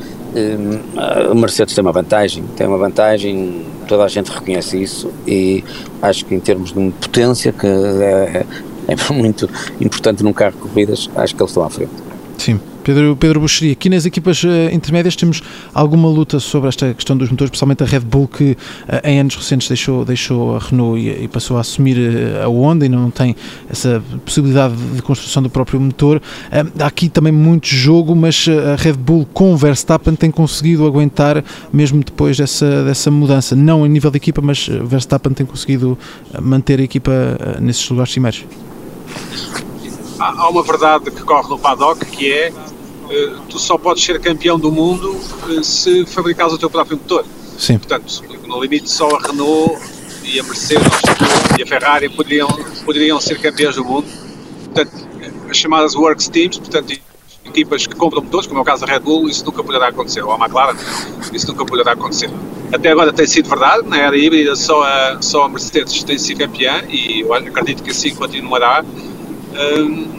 a 1.29 1.33
Mercedes 1.33 1.73
tem 1.73 1.81
uma 1.81 1.91
vantagem, 1.91 2.43
tem 2.55 2.67
uma 2.67 2.77
vantagem, 2.77 3.65
toda 3.87 4.03
a 4.03 4.07
gente 4.07 4.29
reconhece 4.31 4.81
isso 4.81 5.11
e 5.25 5.63
acho 6.01 6.25
que 6.25 6.35
em 6.35 6.39
termos 6.39 6.73
de 6.73 6.91
potência, 6.91 7.51
que 7.51 7.65
é, 7.65 8.45
é 8.87 8.95
muito 9.13 9.49
importante 9.79 10.23
num 10.23 10.33
carro 10.33 10.53
de 10.53 10.57
corridas, 10.57 11.09
acho 11.15 11.35
que 11.35 11.41
eles 11.41 11.51
estão 11.51 11.63
à 11.63 11.69
frente. 11.69 11.91
Sim. 12.37 12.59
Pedro, 12.87 13.17
Pedro 13.17 13.41
Buxeri, 13.41 13.71
aqui 13.73 13.89
nas 13.89 14.05
equipas 14.05 14.41
uh, 14.45 14.47
intermédias 14.71 15.13
temos 15.13 15.43
alguma 15.73 16.07
luta 16.07 16.39
sobre 16.39 16.69
esta 16.69 16.93
questão 16.93 17.17
dos 17.17 17.29
motores, 17.29 17.49
especialmente 17.49 17.83
a 17.83 17.85
Red 17.85 17.99
Bull 17.99 18.29
que 18.29 18.51
uh, 18.51 18.57
em 19.03 19.19
anos 19.19 19.35
recentes 19.35 19.67
deixou, 19.67 20.05
deixou 20.05 20.55
a 20.55 20.59
Renault 20.59 20.97
e, 20.97 21.25
e 21.25 21.27
passou 21.27 21.57
a 21.57 21.59
assumir 21.59 21.97
uh, 21.97 22.45
a 22.45 22.47
Honda 22.47 22.85
e 22.85 22.89
não 22.89 23.11
tem 23.11 23.35
essa 23.69 24.01
possibilidade 24.23 24.73
de 24.73 25.01
construção 25.01 25.43
do 25.43 25.49
próprio 25.49 25.81
motor. 25.81 26.21
há 26.49 26.87
aqui 26.87 27.09
também 27.09 27.33
muito 27.33 27.67
jogo, 27.67 28.15
mas 28.15 28.45
a 28.47 28.81
Red 28.81 28.93
Bull 28.93 29.27
com 29.33 29.51
o 29.51 29.57
Verstappen 29.57 30.15
tem 30.15 30.31
conseguido 30.31 30.87
aguentar 30.87 31.43
mesmo 31.73 32.01
depois 32.01 32.37
dessa, 32.37 32.85
dessa 32.85 33.11
mudança, 33.11 33.53
não 33.53 33.85
em 33.85 33.89
nível 33.89 34.11
de 34.11 34.15
equipa, 34.15 34.41
mas 34.41 34.65
Verstappen 34.65 35.33
tem 35.33 35.45
conseguido 35.45 35.97
manter 36.41 36.79
a 36.79 36.83
equipa 36.83 37.11
nesses 37.59 37.89
lugares 37.89 38.13
cimeiros. 38.13 38.45
Há 40.17 40.49
uma 40.49 40.63
verdade 40.63 41.11
que 41.11 41.21
corre 41.23 41.49
no 41.49 41.59
paddock 41.59 42.03
que 42.05 42.31
é 42.31 42.53
tu 43.49 43.59
só 43.59 43.77
podes 43.77 44.03
ser 44.03 44.19
campeão 44.19 44.59
do 44.59 44.71
mundo 44.71 45.19
eh, 45.49 45.63
se 45.63 46.05
fabricares 46.05 46.53
o 46.53 46.57
teu 46.57 46.69
próprio 46.69 46.97
motor. 46.97 47.25
Sim. 47.57 47.77
Portanto, 47.77 48.23
no 48.47 48.61
limite 48.61 48.89
só 48.89 49.09
a 49.09 49.27
Renault 49.27 49.79
e 50.23 50.39
a 50.39 50.43
Mercedes 50.43 50.87
e 51.57 51.63
a 51.63 51.65
Ferrari 51.65 52.09
poderiam, 52.09 52.47
poderiam 52.85 53.19
ser 53.19 53.39
campeões 53.39 53.75
do 53.75 53.83
mundo. 53.83 54.07
Portanto, 54.65 54.91
as 55.49 55.57
chamadas 55.57 55.95
Works 55.95 56.27
Teams, 56.27 56.57
portanto, 56.57 56.93
equipas 57.45 57.87
que 57.87 57.95
compram 57.95 58.21
motores, 58.21 58.45
como 58.45 58.59
é 58.59 58.61
o 58.61 58.65
caso 58.65 58.85
da 58.85 58.91
Red 58.91 58.99
Bull, 58.99 59.29
isso 59.29 59.43
nunca 59.45 59.63
poderá 59.63 59.87
acontecer, 59.87 60.21
ou 60.21 60.31
a 60.31 60.35
McLaren, 60.35 60.75
isso 61.33 61.47
nunca 61.47 61.65
poderá 61.65 61.93
acontecer. 61.93 62.29
Até 62.71 62.91
agora 62.91 63.13
tem 63.13 63.25
sido 63.25 63.47
verdade, 63.49 63.87
na 63.87 63.97
era 63.97 64.17
híbrida 64.17 64.55
só 64.55 64.83
a, 64.83 65.21
só 65.21 65.43
a 65.43 65.49
Mercedes 65.49 66.03
tem 66.03 66.17
sido 66.17 66.39
campeã 66.39 66.83
e 66.89 67.21
eu 67.21 67.33
acredito 67.33 67.81
que 67.81 67.91
assim 67.91 68.13
continuará. 68.13 68.83
Um, 69.77 70.16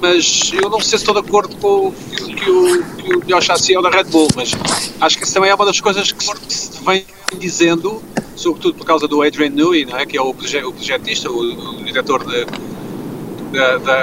mas 0.00 0.52
eu 0.52 0.70
não 0.70 0.80
sei 0.80 0.98
se 0.98 1.04
estou 1.04 1.14
de 1.14 1.20
acordo 1.20 1.56
com 1.56 1.92
que, 1.92 2.34
que, 2.34 2.50
o, 2.50 2.84
que 2.96 3.14
o 3.14 3.18
melhor 3.20 3.42
chassi 3.42 3.74
é 3.74 3.78
o 3.78 3.82
da 3.82 3.90
Red 3.90 4.04
Bull, 4.04 4.28
mas 4.36 4.52
acho 5.00 5.18
que 5.18 5.24
isso 5.24 5.34
também 5.34 5.50
é 5.50 5.54
uma 5.54 5.66
das 5.66 5.80
coisas 5.80 6.12
que 6.12 6.24
se 6.24 6.84
vem 6.84 7.04
dizendo, 7.38 8.02
sobretudo 8.36 8.74
por 8.74 8.86
causa 8.86 9.08
do 9.08 9.22
Adrian 9.22 9.50
Newey, 9.50 9.84
não 9.84 9.98
é? 9.98 10.06
que 10.06 10.16
é 10.16 10.22
o, 10.22 10.32
proje, 10.32 10.62
o 10.64 10.72
projetista, 10.72 11.30
o, 11.30 11.80
o 11.80 11.84
diretor 11.84 12.24
de, 12.24 12.46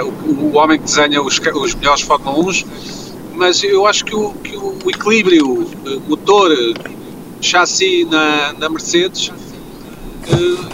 o, 0.04 0.46
o, 0.46 0.58
homem 0.58 0.80
que 0.80 0.86
desenha 0.86 1.22
os, 1.22 1.40
os 1.40 1.76
melhores 1.76 2.02
Fórmula 2.02 2.50
1, 2.50 2.52
mas 3.36 3.64
eu 3.64 3.86
acho 3.86 4.06
que 4.06 4.16
o, 4.16 4.34
que 4.34 4.56
o 4.56 4.90
equilíbrio 4.90 5.70
motor, 6.08 6.52
chassi 7.42 8.06
na, 8.06 8.54
na 8.54 8.70
Mercedes 8.70 9.30
eh, 9.30 9.45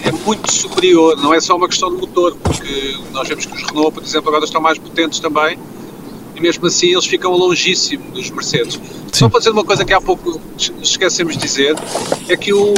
é 0.03 0.11
muito 0.11 0.51
superior, 0.51 1.17
não 1.17 1.33
é 1.33 1.39
só 1.39 1.55
uma 1.55 1.67
questão 1.67 1.93
de 1.93 1.97
motor, 1.97 2.35
porque 2.41 2.97
nós 3.11 3.27
vemos 3.27 3.45
que 3.45 3.53
os 3.53 3.63
Renault, 3.63 3.93
por 3.93 4.03
exemplo, 4.03 4.29
agora 4.29 4.45
estão 4.45 4.61
mais 4.61 4.77
potentes 4.77 5.19
também, 5.19 5.57
e 6.35 6.41
mesmo 6.41 6.65
assim 6.67 6.87
eles 6.87 7.05
ficam 7.05 7.31
longíssimo 7.31 8.11
dos 8.11 8.29
Mercedes. 8.29 8.79
Só 9.11 9.29
para 9.29 9.39
dizer 9.39 9.51
uma 9.51 9.63
coisa 9.63 9.83
que 9.83 9.93
há 9.93 10.01
pouco 10.01 10.39
esquecemos 10.81 11.35
de 11.35 11.41
dizer, 11.41 11.75
é 12.27 12.37
que 12.37 12.53
o, 12.53 12.73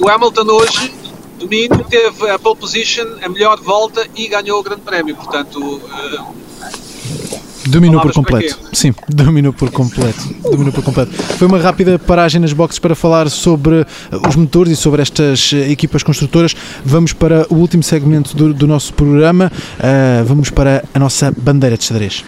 o 0.00 0.08
Hamilton 0.08 0.50
hoje, 0.50 0.92
domingo, 1.38 1.84
teve 1.84 2.30
a 2.30 2.38
pole 2.38 2.56
position, 2.56 3.06
a 3.22 3.28
melhor 3.28 3.60
volta 3.60 4.06
e 4.14 4.28
ganhou 4.28 4.60
o 4.60 4.62
grande 4.62 4.82
prémio, 4.82 5.16
portanto... 5.16 5.58
Uh, 5.58 6.37
Dominou 7.68 8.00
por 8.00 8.12
completo. 8.12 8.58
Sim, 8.72 8.94
dominou 9.08 9.52
por 9.52 9.70
completo. 9.70 10.34
Dominou 10.42 10.72
por 10.72 10.82
completo. 10.82 11.12
Foi 11.12 11.46
uma 11.46 11.58
rápida 11.58 11.98
paragem 11.98 12.40
nas 12.40 12.52
boxes 12.52 12.78
para 12.78 12.94
falar 12.94 13.28
sobre 13.28 13.86
os 14.28 14.36
motores 14.36 14.72
e 14.72 14.76
sobre 14.76 15.02
estas 15.02 15.52
eh, 15.52 15.70
equipas 15.70 16.02
construtoras. 16.02 16.54
Vamos 16.84 17.12
para 17.12 17.46
o 17.50 17.56
último 17.56 17.82
segmento 17.82 18.36
do, 18.36 18.54
do 18.54 18.66
nosso 18.66 18.92
programa. 18.94 19.50
Uh, 19.78 20.24
vamos 20.24 20.50
para 20.50 20.84
a 20.92 20.98
nossa 20.98 21.32
bandeira 21.36 21.76
de 21.76 21.84
xadrez. 21.84 22.24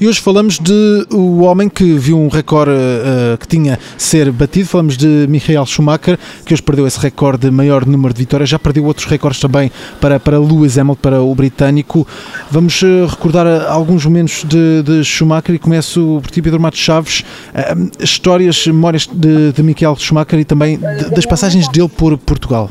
E 0.00 0.08
hoje 0.08 0.18
falamos 0.18 0.58
de 0.58 1.06
o 1.10 1.40
homem 1.40 1.68
que 1.68 1.84
viu 1.98 2.18
um 2.18 2.28
recorde 2.28 2.70
uh, 2.70 3.36
que 3.36 3.46
tinha 3.46 3.78
ser 3.98 4.32
batido. 4.32 4.66
Falamos 4.66 4.96
de 4.96 5.26
Michael 5.28 5.66
Schumacher, 5.66 6.18
que 6.46 6.54
hoje 6.54 6.62
perdeu 6.62 6.86
esse 6.86 6.98
recorde 6.98 7.42
de 7.42 7.50
maior 7.50 7.84
número 7.84 8.14
de 8.14 8.20
vitórias. 8.20 8.48
Já 8.48 8.58
perdeu 8.58 8.86
outros 8.86 9.04
recordes 9.04 9.38
também 9.38 9.70
para, 10.00 10.18
para 10.18 10.38
Lewis 10.38 10.78
Hamilton, 10.78 11.02
para 11.02 11.20
o 11.20 11.34
britânico. 11.34 12.08
Vamos 12.50 12.80
uh, 12.80 13.04
recordar 13.10 13.46
alguns 13.68 14.06
momentos 14.06 14.42
de, 14.48 14.82
de, 14.82 15.04
Schumacher 15.04 15.54
e 15.54 15.58
começo 15.58 16.18
por 16.22 16.30
ti, 16.30 16.40
Pedro 16.40 16.58
Matos 16.58 16.80
Chaves. 16.80 17.20
Uh, 17.20 17.90
histórias, 18.02 18.66
memórias 18.66 19.06
de, 19.06 19.52
de 19.52 19.62
Michael 19.62 19.96
Schumacher 19.96 20.40
e 20.40 20.46
também 20.46 20.78
de, 20.78 21.10
das 21.10 21.26
passagens 21.26 21.68
dele 21.68 21.90
por 21.90 22.16
Portugal. 22.16 22.70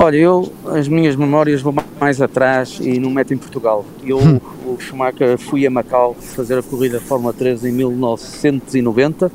Olha, 0.00 0.16
eu, 0.16 0.52
as 0.66 0.86
minhas 0.86 1.16
memórias 1.16 1.60
vão 1.60 1.74
mais 2.00 2.22
atrás 2.22 2.78
e 2.80 3.00
não 3.00 3.10
meto 3.10 3.34
em 3.34 3.36
Portugal. 3.36 3.84
Eu, 4.04 4.18
hum. 4.18 4.38
o 4.64 4.78
Schumacher, 4.78 5.36
fui 5.36 5.66
a 5.66 5.70
Macau 5.70 6.14
fazer 6.14 6.56
a 6.56 6.62
corrida 6.62 7.00
Fórmula 7.00 7.32
3 7.32 7.64
em 7.64 7.72
1990 7.72 9.32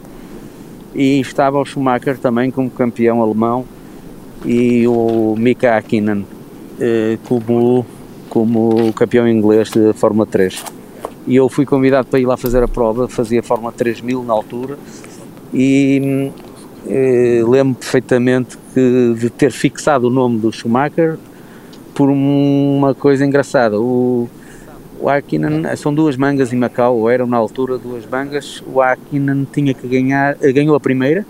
e 0.96 1.20
estava 1.20 1.60
o 1.60 1.66
Schumacher 1.66 2.18
também 2.18 2.50
como 2.50 2.70
campeão 2.70 3.22
alemão 3.22 3.66
e 4.46 4.88
o 4.88 5.36
Mika 5.38 5.76
Hakkinen 5.76 6.26
eh, 6.80 7.18
como, 7.28 7.86
como 8.30 8.94
campeão 8.94 9.28
inglês 9.28 9.70
de 9.70 9.92
Fórmula 9.92 10.26
3. 10.26 10.64
E 11.28 11.36
eu 11.36 11.50
fui 11.50 11.66
convidado 11.66 12.08
para 12.08 12.20
ir 12.22 12.26
lá 12.26 12.38
fazer 12.38 12.64
a 12.64 12.70
prova, 12.70 13.10
fazia 13.10 13.44
Fórmula 13.44 13.74
3000 13.74 14.24
na 14.24 14.32
altura 14.32 14.80
e 15.54 16.32
eh, 16.88 17.44
lembro 17.46 17.76
perfeitamente 17.76 18.63
que, 18.74 19.16
de 19.20 19.30
ter 19.30 19.52
fixado 19.52 20.08
o 20.08 20.10
nome 20.10 20.40
do 20.40 20.52
Schumacher 20.52 21.18
por 21.94 22.10
uma 22.10 22.94
coisa 22.94 23.26
engraçada. 23.26 23.80
O, 23.80 24.28
o 25.00 25.10
Akinen, 25.10 25.64
são 25.78 25.94
duas 25.94 26.18
mangas 26.18 26.52
em 26.52 26.58
Macau, 26.58 26.98
ou 26.98 27.10
eram 27.10 27.28
na 27.28 27.38
altura 27.38 27.78
duas 27.78 28.06
mangas. 28.06 28.64
O 28.66 28.82
Akinen 28.82 29.48
tinha 29.52 29.74
que 29.74 29.88
ganhar, 29.88 30.36
ganhou 30.36 30.76
a 30.76 30.80
primeira, 30.80 31.26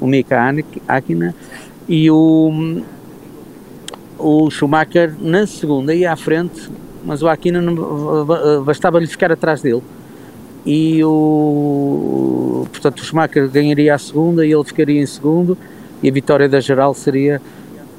o 0.00 0.06
Mika 0.06 0.40
Akinen, 0.88 1.34
e 1.88 2.10
o, 2.10 2.82
o 4.18 4.50
Schumacher 4.50 5.14
na 5.20 5.46
segunda 5.46 5.94
ia 5.94 6.12
à 6.12 6.16
frente, 6.16 6.70
mas 7.04 7.22
o 7.22 7.28
Akinen 7.28 7.76
bastava-lhe 8.64 9.06
ficar 9.06 9.30
atrás 9.30 9.62
dele 9.62 9.82
e 10.66 11.00
o 11.04 12.66
portanto 12.72 12.98
o 12.98 13.04
Schumacher 13.04 13.48
ganharia 13.48 13.94
a 13.94 13.98
segunda 13.98 14.44
e 14.44 14.52
ele 14.52 14.64
ficaria 14.64 15.00
em 15.00 15.06
segundo 15.06 15.56
e 16.02 16.08
a 16.08 16.12
vitória 16.12 16.48
da 16.48 16.60
geral 16.60 16.94
seria 16.94 17.40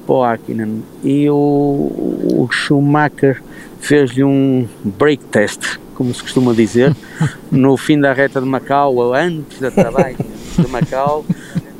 para 0.05 0.15
o 0.15 0.23
Hakkinen 0.23 0.83
e 1.03 1.29
o, 1.29 1.36
o 1.36 2.47
Schumacher 2.51 3.41
fez-lhe 3.79 4.23
um 4.23 4.67
break 4.83 5.23
test 5.25 5.77
como 5.95 6.13
se 6.13 6.21
costuma 6.21 6.53
dizer 6.53 6.95
no 7.51 7.75
fim 7.75 7.99
da 7.99 8.13
reta 8.13 8.39
de 8.39 8.47
Macau 8.47 8.95
ou 8.95 9.13
antes 9.13 9.60
da 9.60 9.71
trabalho 9.71 10.15
de 10.57 10.67
Macau 10.67 11.25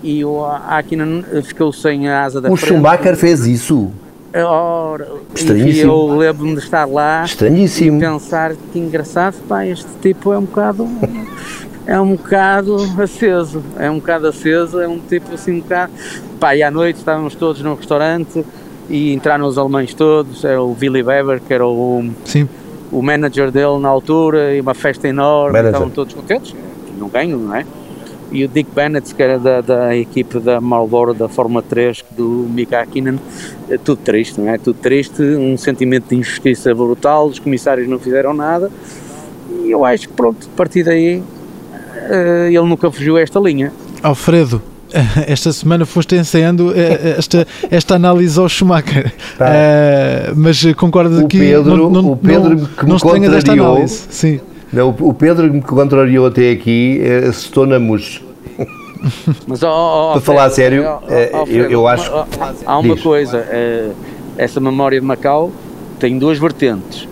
e 0.04 0.24
o 0.26 0.44
Hakkinen 0.46 1.24
ficou 1.44 1.72
sem 1.72 2.08
a 2.08 2.24
asa 2.24 2.42
da 2.42 2.52
o 2.52 2.56
frente. 2.56 2.74
Schumacher 2.74 3.16
fez 3.16 3.46
isso? 3.46 3.92
Ora, 4.34 5.08
e 5.56 5.80
eu 5.80 6.16
lembro-me 6.16 6.54
de 6.54 6.60
estar 6.60 6.86
lá 6.86 7.24
Estranhíssimo. 7.24 7.98
e 7.98 8.02
pensar 8.02 8.56
que 8.72 8.78
engraçado, 8.78 9.36
pá, 9.48 9.66
este 9.66 9.90
tipo 10.02 10.32
é 10.32 10.38
um 10.38 10.44
bocado 10.44 10.88
é 11.88 12.00
um 12.00 12.16
bocado 12.16 12.76
aceso, 13.02 13.64
é 13.80 13.90
um 13.90 14.00
bocado 14.00 14.28
aceso, 14.28 14.80
é 14.82 14.88
um 14.88 15.00
tipo 15.00 15.34
assim 15.34 15.54
um 15.54 15.60
bocado 15.62 15.94
pá, 16.38 16.54
e 16.56 16.62
à 16.62 16.70
noite 16.70 16.98
estávamos 16.98 17.34
todos 17.34 17.62
num 17.62 17.76
restaurante 17.76 18.46
e 18.90 19.14
entraram 19.14 19.48
os 19.48 19.58
alemães 19.58 19.94
todos, 19.94 20.44
era 20.44 20.62
o 20.62 20.76
Willy 20.80 21.02
Weber 21.02 21.40
que 21.40 21.54
era 21.54 21.66
o, 21.66 22.10
Sim. 22.26 22.48
o 22.92 23.02
manager 23.02 23.50
dele 23.52 23.80
na 23.80 23.88
altura 23.88 24.54
e 24.54 24.60
uma 24.60 24.74
festa 24.74 25.08
enorme, 25.08 25.54
Manager. 25.54 25.72
estavam 25.72 25.90
todos 25.90 26.14
contentes, 26.14 26.54
não 27.00 27.08
ganho, 27.08 27.38
não 27.38 27.56
é? 27.56 27.66
e 28.30 28.44
o 28.44 28.48
Dick 28.50 28.70
Bennett, 28.72 29.16
que 29.16 29.24
era 29.24 29.40
da, 29.40 29.62
da 29.62 29.96
equipe 29.96 30.38
da 30.40 30.60
Marlboro 30.60 31.14
da 31.14 31.30
Fórmula 31.30 31.62
3 31.62 32.04
do 32.12 32.46
Mika 32.50 32.82
Hakkinen, 32.82 33.18
é 33.70 33.78
tudo 33.78 34.02
triste, 34.04 34.42
não 34.42 34.50
é? 34.50 34.58
Tudo 34.58 34.78
triste, 34.80 35.22
um 35.22 35.58
sentimento 35.58 36.10
de 36.10 36.18
injustiça 36.18 36.76
brutal, 36.76 37.28
os 37.28 37.40
comissários 37.40 37.88
não 37.88 37.98
fizeram 37.98 38.34
nada 38.34 38.70
e 39.64 39.72
eu 39.72 39.86
acho 39.86 40.10
que 40.10 40.14
pronto, 40.14 40.48
a 40.54 40.58
partir 40.58 40.84
daí 40.84 41.24
ele 42.48 42.68
nunca 42.68 42.92
fugiu 42.92 43.18
a 43.18 43.22
esta 43.22 43.40
linha. 43.40 43.72
Alfredo, 44.02 44.62
esta 45.28 45.52
semana 45.52 45.86
foste 45.86 46.16
ensaiando 46.16 46.74
eh, 46.76 47.16
esta, 47.18 47.48
esta 47.70 47.96
análise 47.96 48.40
ao 48.40 48.48
Schumacher, 48.48 49.14
tá. 49.38 49.46
uh, 49.46 50.34
mas 50.36 50.64
concordo 50.76 51.24
o 51.24 51.28
que 51.28 51.40
Pedro, 51.40 51.90
não, 51.90 51.90
não, 51.90 52.12
o 52.12 52.18
Pedro 52.18 52.56
não, 52.56 52.66
que 52.66 52.86
não 52.86 52.96
me 52.96 53.02
contrariou, 53.02 53.88
Sim. 53.88 54.40
Não, 54.72 54.90
o 55.00 55.14
Pedro 55.14 55.48
que 55.48 55.56
me 55.56 55.62
contrariou 55.62 56.28
até 56.28 56.52
aqui 56.52 57.02
assustou 57.28 57.66
na 57.66 57.80
mus. 57.80 58.22
Mas, 59.48 59.64
oh, 59.64 59.68
oh, 59.68 60.12
Para 60.14 60.22
falar 60.22 60.46
a 60.46 60.50
sério, 60.50 60.84
oh, 60.84 61.46
eu, 61.48 61.70
eu 61.70 61.88
acho. 61.88 62.12
Há 62.66 62.80
uma 62.80 62.96
Diz. 62.96 63.04
coisa, 63.04 63.38
eh, 63.50 63.92
essa 64.38 64.60
memória 64.60 65.00
de 65.00 65.06
Macau 65.06 65.52
tem 66.00 66.18
duas 66.18 66.38
vertentes: 66.38 67.08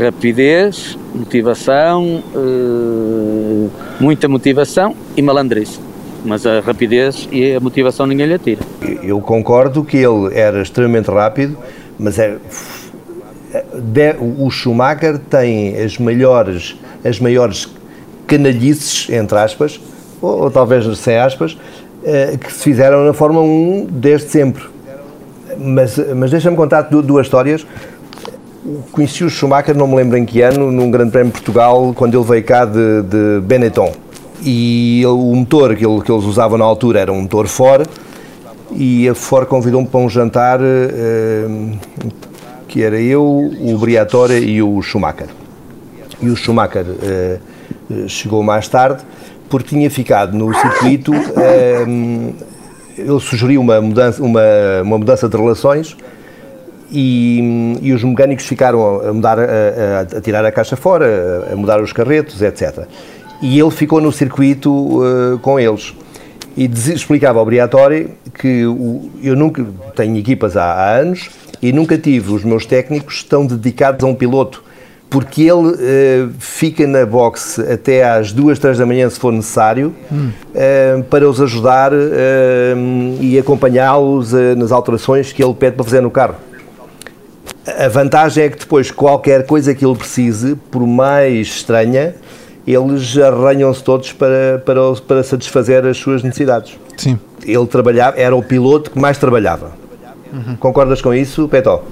rapidez, 0.00 0.96
motivação, 1.14 2.22
eh, 2.34 3.68
muita 4.00 4.28
motivação 4.28 4.94
e 5.16 5.22
malandrice. 5.22 5.78
Mas 6.24 6.44
a 6.46 6.60
rapidez 6.60 7.28
e 7.30 7.54
a 7.54 7.60
motivação 7.60 8.06
ninguém 8.06 8.26
lhe 8.26 8.34
atira. 8.34 8.60
Eu 9.02 9.20
concordo 9.20 9.84
que 9.84 9.96
ele 9.96 10.34
era 10.34 10.60
extremamente 10.62 11.10
rápido, 11.10 11.56
mas 11.98 12.18
é, 12.18 12.36
de- 13.74 14.16
o 14.18 14.50
Schumacher 14.50 15.18
tem 15.18 15.76
as 15.80 15.98
maiores, 15.98 16.76
as 17.04 17.20
maiores 17.20 17.68
canalhices, 18.26 19.08
entre 19.10 19.38
aspas, 19.38 19.80
ou, 20.20 20.42
ou 20.44 20.50
talvez 20.50 20.98
sem 20.98 21.16
aspas, 21.16 21.56
eh, 22.04 22.36
que 22.40 22.52
se 22.52 22.64
fizeram 22.64 23.04
na 23.04 23.12
Fórmula 23.12 23.44
1 23.44 23.86
desde 23.90 24.28
sempre. 24.28 24.64
Mas, 25.58 25.96
mas 26.14 26.30
deixa-me 26.32 26.56
contar 26.56 26.82
du- 26.82 27.02
duas 27.02 27.26
histórias. 27.26 27.64
Conheci 28.90 29.22
o 29.24 29.30
Schumacher, 29.30 29.76
não 29.76 29.86
me 29.86 29.94
lembro 29.94 30.16
em 30.16 30.24
que 30.24 30.40
ano, 30.42 30.72
num 30.72 30.90
Grande 30.90 31.10
Prémio 31.12 31.28
de 31.32 31.38
Portugal, 31.38 31.92
quando 31.94 32.18
ele 32.18 32.24
veio 32.26 32.42
cá 32.44 32.64
de, 32.64 33.02
de 33.02 33.40
Benetton. 33.42 33.92
E 34.42 34.98
ele- 34.98 35.06
o 35.06 35.34
motor 35.34 35.74
que, 35.76 35.86
ele- 35.86 36.00
que 36.02 36.10
eles 36.10 36.24
usavam 36.24 36.58
na 36.58 36.64
altura 36.64 37.00
era 37.00 37.12
um 37.12 37.22
motor 37.22 37.46
Ford, 37.46 37.86
e 38.72 39.08
a 39.08 39.14
Ford 39.14 39.46
convidou-me 39.46 39.86
para 39.86 40.00
um 40.00 40.08
jantar 40.08 40.58
eh, 40.60 41.46
que 42.66 42.82
era 42.82 43.00
eu, 43.00 43.22
o 43.24 43.78
Briatore 43.78 44.34
e 44.34 44.60
o 44.60 44.82
Schumacher. 44.82 45.28
E 46.20 46.28
o 46.28 46.34
Schumacher 46.36 46.84
eh, 47.02 47.38
eh, 47.90 48.08
chegou 48.08 48.42
mais 48.42 48.66
tarde 48.68 49.02
porque 49.48 49.68
tinha 49.68 49.88
ficado 49.88 50.36
no 50.36 50.52
circuito. 50.52 51.12
ele 52.98 53.20
sugeriu 53.20 53.60
uma 53.60 53.80
mudança, 53.80 54.22
uma, 54.22 54.40
uma 54.82 54.98
mudança 54.98 55.28
de 55.28 55.36
relações 55.36 55.96
e, 56.90 57.76
e 57.82 57.92
os 57.92 58.02
mecânicos 58.04 58.46
ficaram 58.46 59.00
a, 59.08 59.12
mudar, 59.12 59.38
a, 59.38 59.42
a- 59.42 60.18
a 60.18 60.20
tirar 60.20 60.44
a 60.44 60.52
caixa 60.52 60.76
fora, 60.76 61.48
a, 61.52 61.56
mudar 61.56 61.80
os 61.82 61.92
carretos, 61.92 62.40
etc. 62.42 62.84
E 63.42 63.58
ele 63.58 63.70
ficou 63.70 64.00
no 64.00 64.10
circuito 64.12 65.02
eh, 65.04 65.38
com 65.42 65.60
eles. 65.60 65.94
E 66.56 66.66
diz- 66.66 66.88
explicava 66.88 67.38
ao 67.38 67.44
Briatore 67.44 68.08
que 68.38 68.64
o- 68.66 69.10
eu 69.22 69.36
nunca 69.36 69.64
tenho 69.94 70.16
equipas 70.16 70.56
há, 70.56 70.64
há 70.72 70.90
anos 70.96 71.28
e 71.60 71.72
nunca 71.72 71.98
tive 71.98 72.32
os 72.32 72.44
meus 72.44 72.64
técnicos 72.64 73.22
tão 73.24 73.44
dedicados 73.44 74.02
a 74.04 74.06
um 74.06 74.14
piloto. 74.14 74.64
Porque 75.10 75.42
ele 75.42 75.76
eh, 75.78 76.26
fica 76.38 76.84
na 76.86 77.04
boxe 77.06 77.60
até 77.70 78.02
às 78.04 78.32
duas, 78.32 78.58
três 78.58 78.76
da 78.78 78.84
manhã, 78.86 79.08
se 79.08 79.20
for 79.20 79.32
necessário, 79.32 79.94
eh, 80.54 81.02
para 81.10 81.28
os 81.28 81.40
ajudar 81.40 81.92
e 83.20 83.38
acompanhá-los 83.38 84.32
nas 84.56 84.72
alterações 84.72 85.32
que 85.32 85.42
ele 85.42 85.54
pede 85.54 85.76
para 85.76 85.84
fazer 85.84 86.00
no 86.00 86.10
carro. 86.10 86.34
A 87.66 87.88
vantagem 87.88 88.44
é 88.44 88.48
que 88.48 88.58
depois 88.58 88.90
qualquer 88.90 89.44
coisa 89.44 89.74
que 89.74 89.84
ele 89.84 89.96
precise, 89.96 90.54
por 90.70 90.86
mais 90.86 91.48
estranha, 91.48 92.14
eles 92.66 93.18
arranham-se 93.18 93.82
todos 93.82 94.12
para, 94.12 94.62
para, 94.64 94.80
para 95.06 95.22
satisfazer 95.22 95.84
as 95.84 95.96
suas 95.96 96.22
necessidades. 96.22 96.78
Sim. 96.96 97.18
Ele 97.44 97.66
trabalhava, 97.66 98.18
era 98.18 98.34
o 98.34 98.42
piloto 98.42 98.90
que 98.90 98.98
mais 98.98 99.18
trabalhava. 99.18 99.72
Concordas 100.58 101.00
com 101.00 101.14
isso, 101.14 101.48
Petó? 101.48 101.82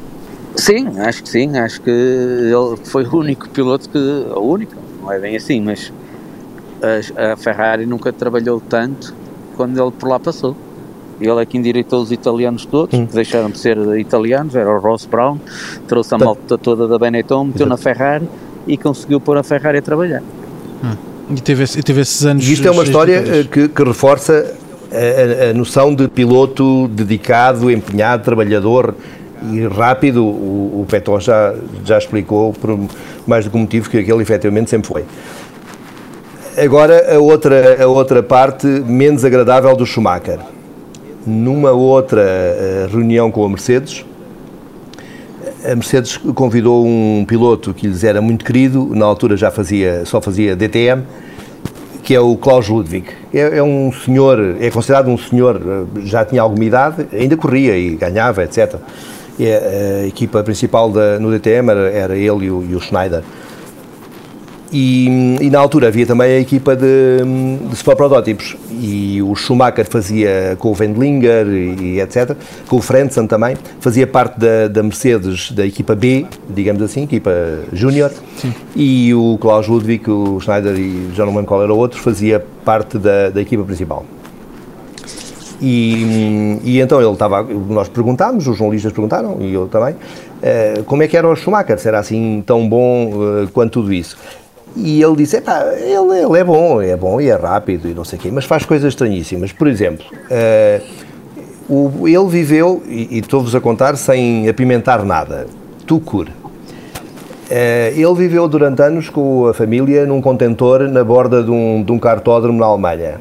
Sim, 0.57 1.01
acho 1.01 1.23
que 1.23 1.29
sim, 1.29 1.57
acho 1.59 1.81
que 1.81 1.91
ele 1.91 2.77
foi 2.85 3.05
o 3.05 3.17
único 3.17 3.49
piloto 3.49 3.89
que, 3.89 3.99
o 3.99 4.41
único, 4.41 4.75
não 5.01 5.11
é 5.11 5.19
bem 5.19 5.37
assim, 5.37 5.61
mas 5.61 5.93
a, 7.17 7.33
a 7.33 7.37
Ferrari 7.37 7.87
nunca 7.87 8.13
trabalhou 8.13 8.61
tanto 8.61 9.15
quando 9.57 9.81
ele 9.81 9.91
por 9.91 10.09
lá 10.09 10.21
passou. 10.21 10.57
Ele 11.21 11.41
é 11.41 11.47
que 11.47 11.57
endireitou 11.57 12.03
os 12.03 12.11
italianos 12.11 12.67
todos, 12.67 12.99
que 12.99 13.15
deixaram 13.15 13.49
de 13.51 13.59
ser 13.59 13.77
italianos, 13.99 14.55
era 14.57 14.69
o 14.71 14.79
Ross 14.81 15.07
Brown, 15.07 15.39
trouxe 15.87 16.15
a 16.15 16.19
malta 16.19 16.59
toda 16.59 16.89
da 16.89 16.99
Benetton, 16.99 17.45
meteu 17.45 17.67
na 17.67 17.77
Ferrari 17.77 18.29
e 18.67 18.77
conseguiu 18.77 19.21
pôr 19.21 19.37
a 19.39 19.43
Ferrari 19.43 19.79
a 19.79 19.83
trabalhar. 19.83 20.23
E 21.31 21.41
teve, 21.41 21.63
esse- 21.65 21.79
e 21.79 21.83
teve 21.83 22.01
esses 22.03 22.25
anos. 22.27 22.47
E 22.49 22.53
isto 22.53 22.67
é 22.69 22.71
uma 22.71 22.83
história 22.85 23.23
eh, 23.27 23.45
que, 23.51 23.69
que 23.69 23.83
reforça 23.85 24.55
a, 24.93 25.47
a- 25.47 25.51
a 25.51 25.55
noção 25.55 25.95
de 25.95 26.07
piloto 26.09 26.89
dedicado, 26.89 27.71
empenhado, 27.71 28.23
trabalhador 28.25 28.95
e 29.51 29.67
rápido. 29.67 30.23
O, 30.25 30.81
o 30.83 30.87
Petó 30.89 31.19
já, 31.21 31.55
já 31.85 31.97
explicou 31.97 32.53
por 32.53 32.79
mais 33.27 33.45
do 33.45 33.51
que 33.51 33.57
um 33.57 33.61
motivo 33.61 33.89
que 33.89 33.99
aquele 33.99 34.21
efetivamente 34.23 34.69
sempre 34.69 34.89
foi. 34.89 35.05
Agora, 36.63 37.15
a 37.17 37.19
outra, 37.19 37.83
a 37.83 37.87
outra 37.87 38.23
parte 38.23 38.67
menos 38.67 39.25
agradável 39.25 39.75
do 39.75 39.85
Schumacher. 39.87 40.39
Numa 41.27 41.71
outra 41.71 42.23
uh, 42.23 42.93
reunião 42.93 43.31
com 43.31 43.45
a 43.45 43.49
Mercedes, 43.49 44.05
a 45.65 45.75
Mercedes 45.75 46.19
convidou 46.35 46.85
um 46.85 47.25
piloto 47.27 47.73
que 47.73 47.87
lhes 47.87 48.05
era 48.05 48.21
muito 48.21 48.45
querido, 48.45 48.91
na 48.95 49.07
altura 49.07 49.37
já 49.37 49.51
fazia, 49.51 50.05
só 50.05 50.21
fazia 50.21 50.55
DTM, 50.55 51.03
que 52.03 52.15
é 52.15 52.21
o 52.21 52.37
Klaus 52.37 52.69
Ludwig. 52.69 53.07
É, 53.33 53.59
é, 53.59 53.63
um 53.63 53.91
senhor, 53.91 54.57
é 54.61 54.71
considerado 54.71 55.09
um 55.09 55.17
senhor, 55.17 55.57
eh, 55.57 56.01
já 56.05 56.23
tinha 56.25 56.43
alguma 56.43 56.63
idade, 56.65 57.07
ainda 57.11 57.35
corria 57.37 57.77
e 57.79 57.97
ganhava, 57.97 58.45
etc. 58.45 58.77
E 59.39 59.51
a, 59.51 60.03
a 60.03 60.07
equipa 60.07 60.43
principal 60.43 60.91
da, 60.91 61.19
no 61.19 61.31
DTM 61.31 61.71
era, 61.71 61.91
era 61.91 62.17
ele 62.17 62.45
e 62.45 62.51
o, 62.51 62.63
e 62.63 62.75
o 62.75 62.81
Schneider. 62.81 63.23
E, 64.77 65.37
e, 65.41 65.51
na 65.51 65.61
altura 65.61 65.87
havia 65.87 66.05
também 66.05 66.33
a 66.33 66.41
equipa 66.41 66.75
de, 66.75 67.19
de 67.69 67.75
Sport 67.75 67.97
Protótipos. 67.97 68.57
E 68.73 69.23
o 69.23 69.33
Schumacher 69.37 69.89
fazia 69.89 70.57
com 70.59 70.73
o 70.73 70.77
Wendlinger 70.77 71.47
e, 71.47 71.93
e 71.95 72.01
etc, 72.01 72.37
com 72.69 72.79
o 72.79 72.83
Frentzen 72.83 73.29
também, 73.29 73.57
fazia 73.79 74.05
parte 74.05 74.37
da, 74.37 74.67
da, 74.67 74.83
Mercedes 74.83 75.53
da 75.53 75.65
equipa 75.65 75.95
B, 75.95 76.27
digamos 76.51 76.83
assim, 76.83 77.05
equipa 77.05 77.31
Júnior, 77.73 78.11
e 78.75 79.15
o 79.15 79.39
Klaus 79.41 79.69
Ludwig, 79.69 80.11
o 80.11 80.41
Schneider 80.41 80.75
e 80.77 81.11
já 81.15 81.25
não 81.25 81.33
lembro 81.33 81.47
qual 81.47 81.63
era 81.63 81.73
o 81.73 81.79
outro, 81.79 82.01
fazia 82.01 82.45
parte 82.65 82.99
da, 82.99 83.31
da 83.31 83.41
equipa 83.41 83.63
principal. 83.63 84.05
E, 85.63 86.59
e, 86.65 86.81
então 86.81 87.01
ele 87.01 87.13
estava, 87.13 87.45
nós 87.45 87.89
perguntámos, 87.89 88.49
os 88.49 88.59
jornalistas 88.59 88.93
perguntaram, 88.93 89.37
e 89.41 89.55
eu 89.55 89.69
também, 89.69 89.95
uh, 89.95 90.83
como 90.85 91.05
é 91.05 91.09
que 91.09 91.17
era 91.17 91.29
o 91.29 91.37
Schumacher, 91.37 91.79
será 91.79 92.01
assim 92.01 92.43
tão 92.45 92.69
bom 92.69 93.13
uh, 93.15 93.49
quanto 93.53 93.75
tudo 93.75 93.93
isso? 93.93 94.17
E 94.77 95.01
ele 95.01 95.17
disse, 95.17 95.37
ele, 95.37 96.19
ele 96.19 96.39
é 96.39 96.43
bom, 96.43 96.83
é 96.83 96.97
bom 96.97 97.21
e 97.21 97.29
é 97.29 97.37
rápido 97.37 97.89
e 97.89 97.95
não 97.95 98.05
sei 98.05 98.19
o 98.19 98.23
quê, 98.23 98.31
mas 98.33 98.45
faz 98.45 98.65
coisas 98.65 98.89
estranhíssimas. 98.89 99.53
Por 99.53 99.69
exemplo, 99.69 100.05
uh, 100.09 100.83
o, 101.69 102.09
ele 102.09 102.27
viveu, 102.27 102.83
e, 102.87 103.17
e 103.17 103.19
estou-vos 103.21 103.55
a 103.55 103.61
contar 103.61 103.97
sem 103.97 104.49
apimentar 104.49 105.05
nada, 105.05 105.47
Tucur. 105.87 106.27
Uh, 106.27 107.95
ele 107.95 108.15
viveu 108.15 108.49
durante 108.49 108.83
anos 108.83 109.09
com 109.09 109.47
a 109.47 109.55
família 109.55 110.05
num 110.07 110.21
contentor 110.21 110.89
na 110.89 111.05
borda 111.05 111.41
de 111.41 111.53
um, 111.53 111.81
de 111.81 111.93
um 111.93 111.99
cartódromo 111.99 112.59
na 112.59 112.67
Alemanha. 112.67 113.21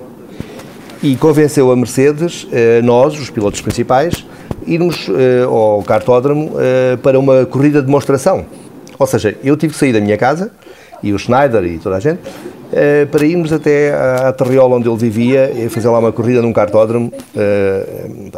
E 1.04 1.16
convenceu 1.18 1.72
a 1.72 1.76
Mercedes, 1.76 2.46
uh, 2.46 2.84
nós, 2.84 3.14
os 3.20 3.30
pilotos 3.30 3.62
principais, 3.62 4.26
irmos 4.66 5.08
ao 5.46 5.84
cartódromo 5.84 6.54
para 7.02 7.20
uma 7.20 7.46
corrida 7.46 7.82
de 7.82 7.86
demonstração. 7.86 8.46
Ou 8.98 9.06
seja, 9.06 9.36
eu 9.44 9.58
tive 9.58 9.74
que 9.74 9.80
sair 9.80 9.92
da 9.92 10.00
minha 10.00 10.18
casa, 10.18 10.52
e 11.04 11.14
o 11.14 11.20
Schneider 11.20 11.64
e 11.66 11.78
toda 11.78 11.98
a 11.98 12.00
gente, 12.00 12.22
eh, 12.72 13.06
para 13.06 13.24
irmos 13.26 13.54
até 13.54 13.94
à 13.94 14.34
Terriola 14.34 14.78
onde 14.78 14.90
ele 14.90 14.98
vivia 14.98 15.52
e 15.52 15.70
fazer 15.70 15.90
lá 15.90 16.00
uma 16.00 16.12
corrida 16.12 16.42
num 16.42 16.52
cartódromo. 16.52 17.12
Eh, 17.36 18.32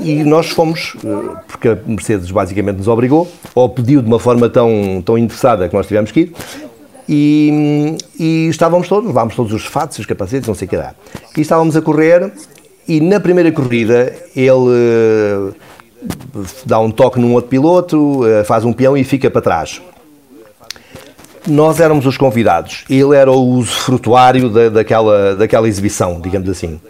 e 0.00 0.24
nós 0.24 0.50
fomos, 0.50 0.96
eh, 1.02 1.36
porque 1.48 1.68
a 1.68 1.78
Mercedes 1.86 2.30
basicamente 2.30 2.76
nos 2.76 2.88
obrigou, 2.88 3.26
ou 3.54 3.68
pediu 3.70 4.02
de 4.02 4.08
uma 4.08 4.18
forma 4.18 4.50
tão, 4.50 5.00
tão 5.02 5.16
interessada 5.16 5.68
que 5.68 5.74
nós 5.74 5.86
tivemos 5.86 6.10
que 6.12 6.20
ir, 6.20 6.32
e, 7.08 7.96
e 8.18 8.48
estávamos 8.48 8.88
todos, 8.88 9.06
levámos 9.06 9.36
todos 9.36 9.52
os 9.52 9.64
fatos, 9.64 9.98
os 9.98 10.06
capacetes, 10.06 10.48
não 10.48 10.54
sei 10.54 10.66
o 10.66 10.68
que 10.68 10.76
dá. 10.76 10.94
E 11.36 11.40
estávamos 11.40 11.76
a 11.76 11.80
correr, 11.80 12.32
e 12.88 13.00
na 13.00 13.20
primeira 13.20 13.50
corrida 13.52 14.12
ele 14.34 15.54
dá 16.66 16.80
um 16.80 16.90
toque 16.90 17.20
num 17.20 17.32
outro 17.32 17.48
piloto, 17.48 18.22
faz 18.46 18.64
um 18.64 18.72
peão 18.72 18.96
e 18.96 19.04
fica 19.04 19.30
para 19.30 19.40
trás 19.40 19.80
nós 21.46 21.80
éramos 21.80 22.06
os 22.06 22.16
convidados, 22.16 22.84
ele 22.88 23.14
era 23.14 23.30
o 23.30 23.58
usufrutuário 23.58 24.48
da, 24.48 24.68
daquela, 24.68 25.36
daquela 25.36 25.68
exibição, 25.68 26.20
digamos 26.20 26.48
assim. 26.48 26.80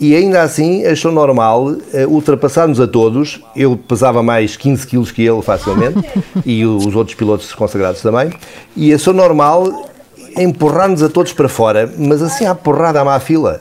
E 0.00 0.14
ainda 0.14 0.42
assim 0.42 0.86
achou 0.86 1.10
normal 1.10 1.64
uh, 1.66 1.80
ultrapassar-nos 2.08 2.80
a 2.80 2.86
todos. 2.86 3.40
Eu 3.56 3.76
pesava 3.76 4.22
mais 4.22 4.56
15 4.56 4.86
quilos 4.86 5.10
que 5.10 5.22
ele 5.26 5.42
facilmente, 5.42 5.98
e 6.46 6.64
os 6.64 6.94
outros 6.94 7.16
pilotos 7.16 7.52
consagrados 7.52 8.00
também. 8.00 8.32
E 8.76 8.94
achou 8.94 9.12
normal 9.12 9.90
empurrar-nos 10.36 11.02
a 11.02 11.08
todos 11.08 11.32
para 11.32 11.48
fora, 11.48 11.92
mas 11.98 12.22
assim 12.22 12.46
à 12.46 12.54
porrada 12.54 13.00
à 13.00 13.04
má 13.04 13.18
fila, 13.18 13.60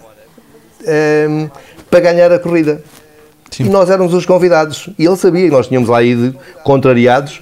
uh, 0.82 1.52
para 1.90 2.00
ganhar 2.02 2.32
a 2.32 2.38
corrida. 2.38 2.84
Sim. 3.50 3.64
E 3.64 3.70
nós 3.70 3.90
éramos 3.90 4.14
os 4.14 4.26
convidados. 4.26 4.90
E 5.00 5.06
ele 5.06 5.16
sabia 5.16 5.46
que 5.46 5.52
nós 5.52 5.68
tínhamos 5.68 5.90
lá 5.90 6.04
ido 6.04 6.36
contrariados 6.64 7.42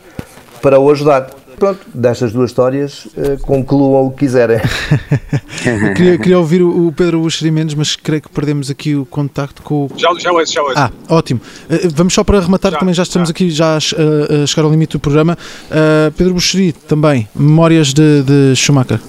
para 0.61 0.79
o 0.79 0.89
ajudar. 0.89 1.27
Pronto, 1.57 1.79
destas 1.93 2.33
duas 2.33 2.49
histórias, 2.49 3.05
uh, 3.05 3.39
concluam 3.41 4.07
o 4.07 4.11
que 4.11 4.19
quiserem. 4.19 4.59
queria, 5.95 6.17
queria, 6.17 6.37
ouvir 6.37 6.61
o 6.61 6.91
Pedro 6.91 7.21
Buxeri 7.21 7.51
Mendes, 7.51 7.75
mas 7.75 7.95
creio 7.95 8.21
que 8.21 8.29
perdemos 8.29 8.69
aqui 8.69 8.95
o 8.95 9.05
contacto 9.05 9.61
com 9.61 9.85
o. 9.85 9.89
Já, 9.95 10.13
já 10.17 10.31
hoje, 10.31 10.53
já 10.53 10.61
hoje. 10.61 10.75
Ah, 10.77 10.91
ótimo. 11.09 11.39
Uh, 11.69 11.89
vamos 11.93 12.13
só 12.13 12.23
para 12.23 12.39
rematar, 12.39 12.71
já, 12.71 12.79
também 12.79 12.93
já 12.93 13.03
estamos 13.03 13.29
já. 13.29 13.31
aqui 13.31 13.49
já 13.49 13.75
a, 13.75 13.77
a, 13.77 14.47
chegar 14.47 14.63
ao 14.63 14.71
limite 14.71 14.93
do 14.93 14.99
programa. 14.99 15.37
Uh, 15.69 16.11
Pedro 16.11 16.33
Buxeri, 16.33 16.73
também, 16.73 17.27
memórias 17.35 17.93
de, 17.93 18.23
de 18.23 18.55
Schumacher. 18.55 18.99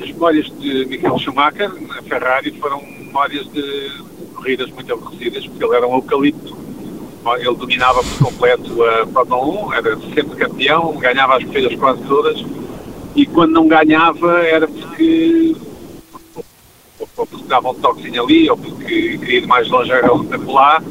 As 0.00 0.08
memórias 0.08 0.46
de 0.60 0.84
Michael 0.86 1.18
Schumacher 1.18 1.70
na 1.88 2.02
Ferrari 2.02 2.52
foram 2.60 2.82
memórias 2.82 3.46
de 3.52 4.04
corridas 4.34 4.70
muito 4.70 4.92
aborrecidas, 4.92 5.46
porque 5.46 5.64
ele 5.64 5.74
era 5.74 5.86
um 5.86 5.94
eucalipto 5.94 6.65
ele 7.34 7.54
dominava 7.56 8.02
por 8.02 8.26
completo 8.26 8.84
a 8.84 9.06
Fórmula 9.06 9.66
1, 9.68 9.72
era 9.74 9.96
sempre 9.96 10.36
campeão, 10.36 10.96
ganhava 10.96 11.36
as 11.36 11.44
corridas 11.44 11.74
quase 11.76 12.02
todas, 12.02 12.44
e 13.14 13.26
quando 13.26 13.52
não 13.52 13.66
ganhava 13.66 14.40
era 14.42 14.68
porque 14.68 15.56
ou 16.98 17.26
porque 17.26 17.44
dava 17.48 17.70
um 17.70 17.74
toquezinho 17.74 18.24
ali, 18.24 18.50
ou 18.50 18.56
porque 18.56 19.18
queria 19.18 19.38
ir 19.38 19.46
mais 19.46 19.68
longe 19.68 19.92
a 19.92 20.00
lá 20.46 20.82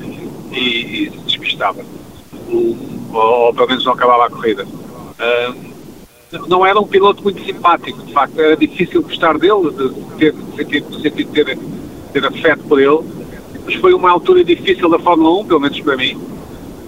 e, 0.51 0.57
e 0.57 1.11
se 1.11 1.17
despistava. 1.25 1.83
Ou, 2.49 2.77
ou, 3.13 3.53
pelo 3.53 3.67
menos 3.67 3.85
não 3.85 3.93
acabava 3.93 4.25
a 4.25 4.29
corrida. 4.29 4.65
Uh, 4.65 5.75
não 6.47 6.65
era 6.65 6.79
um 6.79 6.87
piloto 6.87 7.23
muito 7.23 7.43
simpático, 7.43 8.01
de 8.03 8.13
facto, 8.13 8.39
era 8.39 8.57
difícil 8.57 9.01
gostar 9.01 9.37
dele, 9.37 9.71
de 9.71 9.89
ter, 10.17 10.33
de 10.33 10.55
sentir, 10.55 10.81
de 11.11 11.25
ter, 11.25 11.57
ter 12.11 12.25
afeto 12.25 12.63
por 12.63 12.79
ele 12.79 13.24
mas 13.65 13.75
foi 13.75 13.93
uma 13.93 14.11
altura 14.11 14.43
difícil 14.43 14.87
da 14.89 14.99
Fórmula 14.99 15.41
1, 15.41 15.45
pelo 15.45 15.59
menos 15.59 15.79
para 15.81 15.97
mim, 15.97 16.17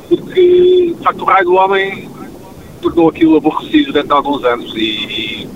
porque 0.07 0.93
de 0.95 1.03
facto 1.03 1.21
o 1.21 1.25
raio 1.25 1.45
do 1.45 1.53
homem 1.55 2.09
tornou 2.81 3.09
aquilo 3.09 3.37
aborrecido 3.37 3.91
durante 3.91 4.11
alguns 4.11 4.43
anos 4.43 4.73
e, 4.75 4.79
e 4.79 5.49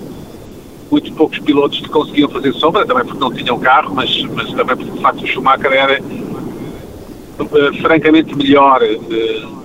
muitos 0.90 1.10
poucos 1.10 1.38
pilotos 1.38 1.80
conseguiam 1.86 2.28
fazer 2.28 2.52
sombra, 2.54 2.84
também 2.84 3.04
porque 3.04 3.20
não 3.20 3.32
tinham 3.32 3.58
carro, 3.58 3.94
mas, 3.94 4.22
mas 4.34 4.50
também 4.52 4.76
porque 4.76 4.90
de 4.90 5.00
facto 5.00 5.22
o 5.22 5.26
Schumacher 5.26 5.72
era 5.72 6.02
uh, 6.02 7.80
francamente 7.80 8.36
melhor 8.36 8.82
uh, 8.82 9.62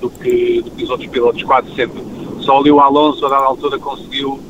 do, 0.00 0.08
que, 0.10 0.62
do, 0.62 0.70
que, 0.70 0.84
os 0.84 0.90
outros 0.90 1.10
pilotos, 1.10 1.42
quase 1.42 1.74
sempre. 1.74 2.02
Só 2.40 2.58
ali 2.58 2.70
o 2.70 2.80
Alonso 2.80 3.26
a 3.26 3.28
dada 3.28 3.44
altura 3.44 3.78
conseguiu, 3.78 4.40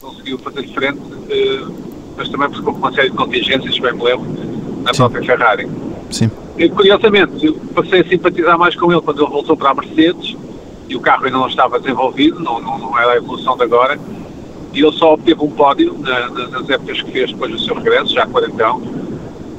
conseguiu 0.00 0.38
fazer 0.38 0.68
frente, 0.68 0.98
uh, 0.98 1.74
mas 2.16 2.28
também 2.28 2.50
porque 2.50 2.66
houve 2.66 2.78
uma 2.78 2.92
série 2.92 3.10
de 3.10 3.16
contingências, 3.16 3.78
bem 3.78 3.94
me 3.94 4.04
lembro, 4.04 4.49
na 4.82 4.92
Sim. 4.92 4.98
própria 4.98 5.22
Ferrari. 5.22 5.68
Sim. 6.10 6.30
E, 6.58 6.68
curiosamente, 6.68 7.46
eu 7.46 7.54
passei 7.74 8.00
a 8.00 8.04
simpatizar 8.04 8.58
mais 8.58 8.74
com 8.74 8.92
ele 8.92 9.00
quando 9.00 9.22
ele 9.22 9.30
voltou 9.30 9.56
para 9.56 9.70
a 9.70 9.74
Mercedes 9.74 10.36
e 10.88 10.96
o 10.96 11.00
carro 11.00 11.24
ainda 11.24 11.38
não 11.38 11.46
estava 11.46 11.78
desenvolvido, 11.78 12.40
não, 12.40 12.60
não, 12.60 12.78
não 12.78 12.98
era 12.98 13.12
a 13.12 13.16
evolução 13.16 13.56
de 13.56 13.62
agora. 13.62 13.98
E 14.72 14.80
ele 14.82 14.92
só 14.92 15.14
obteve 15.14 15.42
um 15.42 15.50
pódio 15.50 15.96
na, 15.98 16.28
nas 16.48 16.68
épocas 16.68 17.00
que 17.02 17.10
fez 17.12 17.30
depois 17.30 17.52
do 17.52 17.58
seu 17.60 17.74
regresso, 17.76 18.12
já 18.12 18.26
quarentão. 18.26 18.82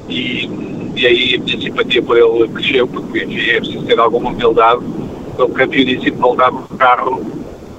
E, 0.10 0.50
e 0.96 1.08
aí 1.08 1.36
a 1.36 1.44
minha 1.44 1.60
simpatia 1.60 2.02
por 2.02 2.18
ele 2.18 2.48
cresceu, 2.50 2.88
porque 2.88 3.24
enfim, 3.24 3.50
é 3.50 3.60
preciso 3.60 3.86
ter 3.86 4.00
alguma 4.00 4.30
humildade. 4.30 4.82
Ele 5.40 5.54
campeoníssimo 5.54 6.18
voltar 6.18 6.52
um 6.52 6.64
carro 6.78 7.22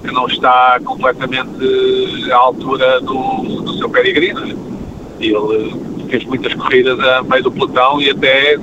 que 0.03 0.13
não 0.13 0.27
está 0.27 0.81
completamente 0.85 2.33
à 2.33 2.37
altura 2.37 3.01
do, 3.01 3.63
do 3.63 3.79
seu 3.79 3.89
peregrino. 3.89 4.59
E 5.21 5.27
ele 5.27 5.75
fez 6.13 6.25
muitas 6.25 6.53
corridas 6.55 7.01
a 7.01 7.23
meio 7.23 7.43
do 7.43 7.51
pelotão 7.51 7.99
e 7.99 8.11
até 8.11 8.59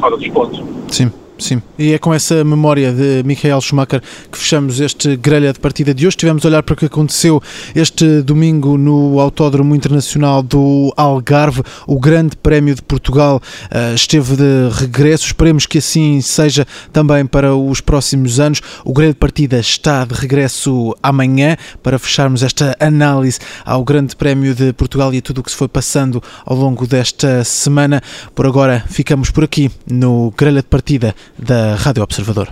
fora 0.00 0.16
dos 0.16 0.28
pontos. 0.28 0.62
Sim. 0.88 1.12
Sim, 1.38 1.60
e 1.78 1.92
é 1.92 1.98
com 1.98 2.14
essa 2.14 2.42
memória 2.42 2.90
de 2.90 3.22
Michael 3.22 3.60
Schumacher 3.60 4.00
que 4.32 4.38
fechamos 4.38 4.80
este 4.80 5.16
grelha 5.16 5.52
de 5.52 5.60
partida 5.60 5.92
de 5.92 6.06
hoje. 6.06 6.16
Tivemos 6.16 6.42
a 6.44 6.48
olhar 6.48 6.62
para 6.62 6.72
o 6.72 6.76
que 6.76 6.86
aconteceu 6.86 7.42
este 7.74 8.22
domingo 8.22 8.78
no 8.78 9.20
Autódromo 9.20 9.74
Internacional 9.74 10.42
do 10.42 10.94
Algarve. 10.96 11.62
O 11.86 12.00
Grande 12.00 12.36
Prémio 12.36 12.74
de 12.74 12.80
Portugal 12.80 13.40
uh, 13.64 13.94
esteve 13.94 14.34
de 14.34 14.70
regresso. 14.80 15.26
Esperemos 15.26 15.66
que 15.66 15.76
assim 15.76 16.22
seja 16.22 16.66
também 16.90 17.26
para 17.26 17.54
os 17.54 17.82
próximos 17.82 18.40
anos. 18.40 18.62
O 18.82 18.94
grelha 18.94 19.12
de 19.12 19.18
partida 19.18 19.58
está 19.58 20.06
de 20.06 20.14
regresso 20.14 20.96
amanhã 21.02 21.58
para 21.82 21.98
fecharmos 21.98 22.42
esta 22.42 22.74
análise 22.80 23.40
ao 23.62 23.84
Grande 23.84 24.16
Prémio 24.16 24.54
de 24.54 24.72
Portugal 24.72 25.12
e 25.12 25.18
a 25.18 25.22
tudo 25.22 25.40
o 25.40 25.42
que 25.42 25.50
se 25.50 25.56
foi 25.56 25.68
passando 25.68 26.22
ao 26.46 26.56
longo 26.56 26.86
desta 26.86 27.44
semana. 27.44 28.02
Por 28.34 28.46
agora, 28.46 28.82
ficamos 28.88 29.30
por 29.30 29.44
aqui 29.44 29.70
no 29.86 30.32
grelha 30.34 30.62
de 30.62 30.68
partida 30.68 31.14
da 31.38 31.74
Rádio 31.76 32.02
Observador. 32.02 32.48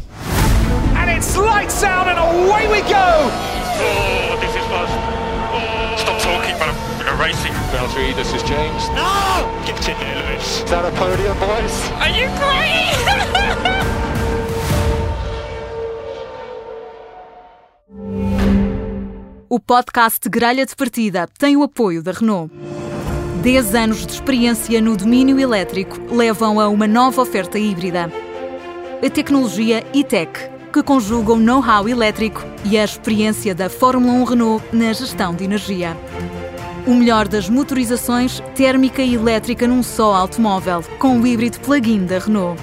And 0.97 1.11
it's 1.11 1.37
lights 1.37 1.83
out 1.83 2.09
and 2.09 2.19
away 2.19 2.69
we 2.69 2.81
go. 2.83 3.31
Oh, 3.81 4.37
this 4.41 4.55
is 4.55 4.65
fun. 4.67 4.89
Oh. 5.53 5.97
Stop 5.97 6.19
talking, 6.21 6.55
Racing. 7.19 7.53
Valtteri, 7.73 8.15
this 8.15 8.33
is 8.35 8.43
James. 8.43 8.89
No! 8.91 9.51
Get 9.67 9.89
in 9.89 9.97
there, 9.99 10.17
Lewis. 10.29 10.59
Is 10.59 10.71
that 10.71 10.85
a 10.85 10.91
podium, 10.93 11.39
boys? 11.39 11.91
Are 12.01 12.09
you 12.11 12.29
crazy? 12.39 13.85
O 19.55 19.61
podcast 19.61 20.29
Gralha 20.29 20.67
de 20.67 20.75
Partida 20.75 21.29
tem 21.39 21.57
o 21.57 21.63
apoio 21.63 22.03
da 22.03 22.11
Renault. 22.11 22.51
10 23.41 23.75
anos 23.77 24.05
de 24.05 24.13
experiência 24.15 24.81
no 24.81 24.97
domínio 24.97 25.39
elétrico 25.39 25.97
levam 26.13 26.59
a 26.59 26.69
uma 26.69 26.89
nova 26.89 27.23
oferta 27.23 27.57
híbrida. 27.57 28.11
A 29.02 29.11
tecnologia 29.11 29.85
e-tech, 29.92 30.30
que 30.72 30.83
conjuga 30.83 31.33
o 31.33 31.37
know-how 31.37 31.88
elétrico 31.88 32.44
e 32.64 32.78
a 32.78 32.85
experiência 32.85 33.54
da 33.54 33.68
Fórmula 33.68 34.12
1 34.14 34.24
Renault 34.24 34.64
na 34.72 34.92
gestão 34.92 35.35
de 35.35 35.44
energia. 35.44 35.96
O 36.87 36.94
melhor 36.94 37.28
das 37.28 37.48
motorizações 37.48 38.40
térmica 38.54 39.02
e 39.02 39.14
elétrica 39.14 39.66
num 39.66 39.83
só 39.83 40.14
automóvel, 40.14 40.83
com 40.98 41.20
o 41.20 41.26
híbrido 41.26 41.61
plug-in 41.61 42.07
da 42.07 42.18
Renault. 42.18 42.61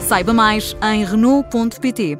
Saiba 0.00 0.32
mais 0.32 0.76
em 0.82 1.04
Renault.pt. 1.04 2.18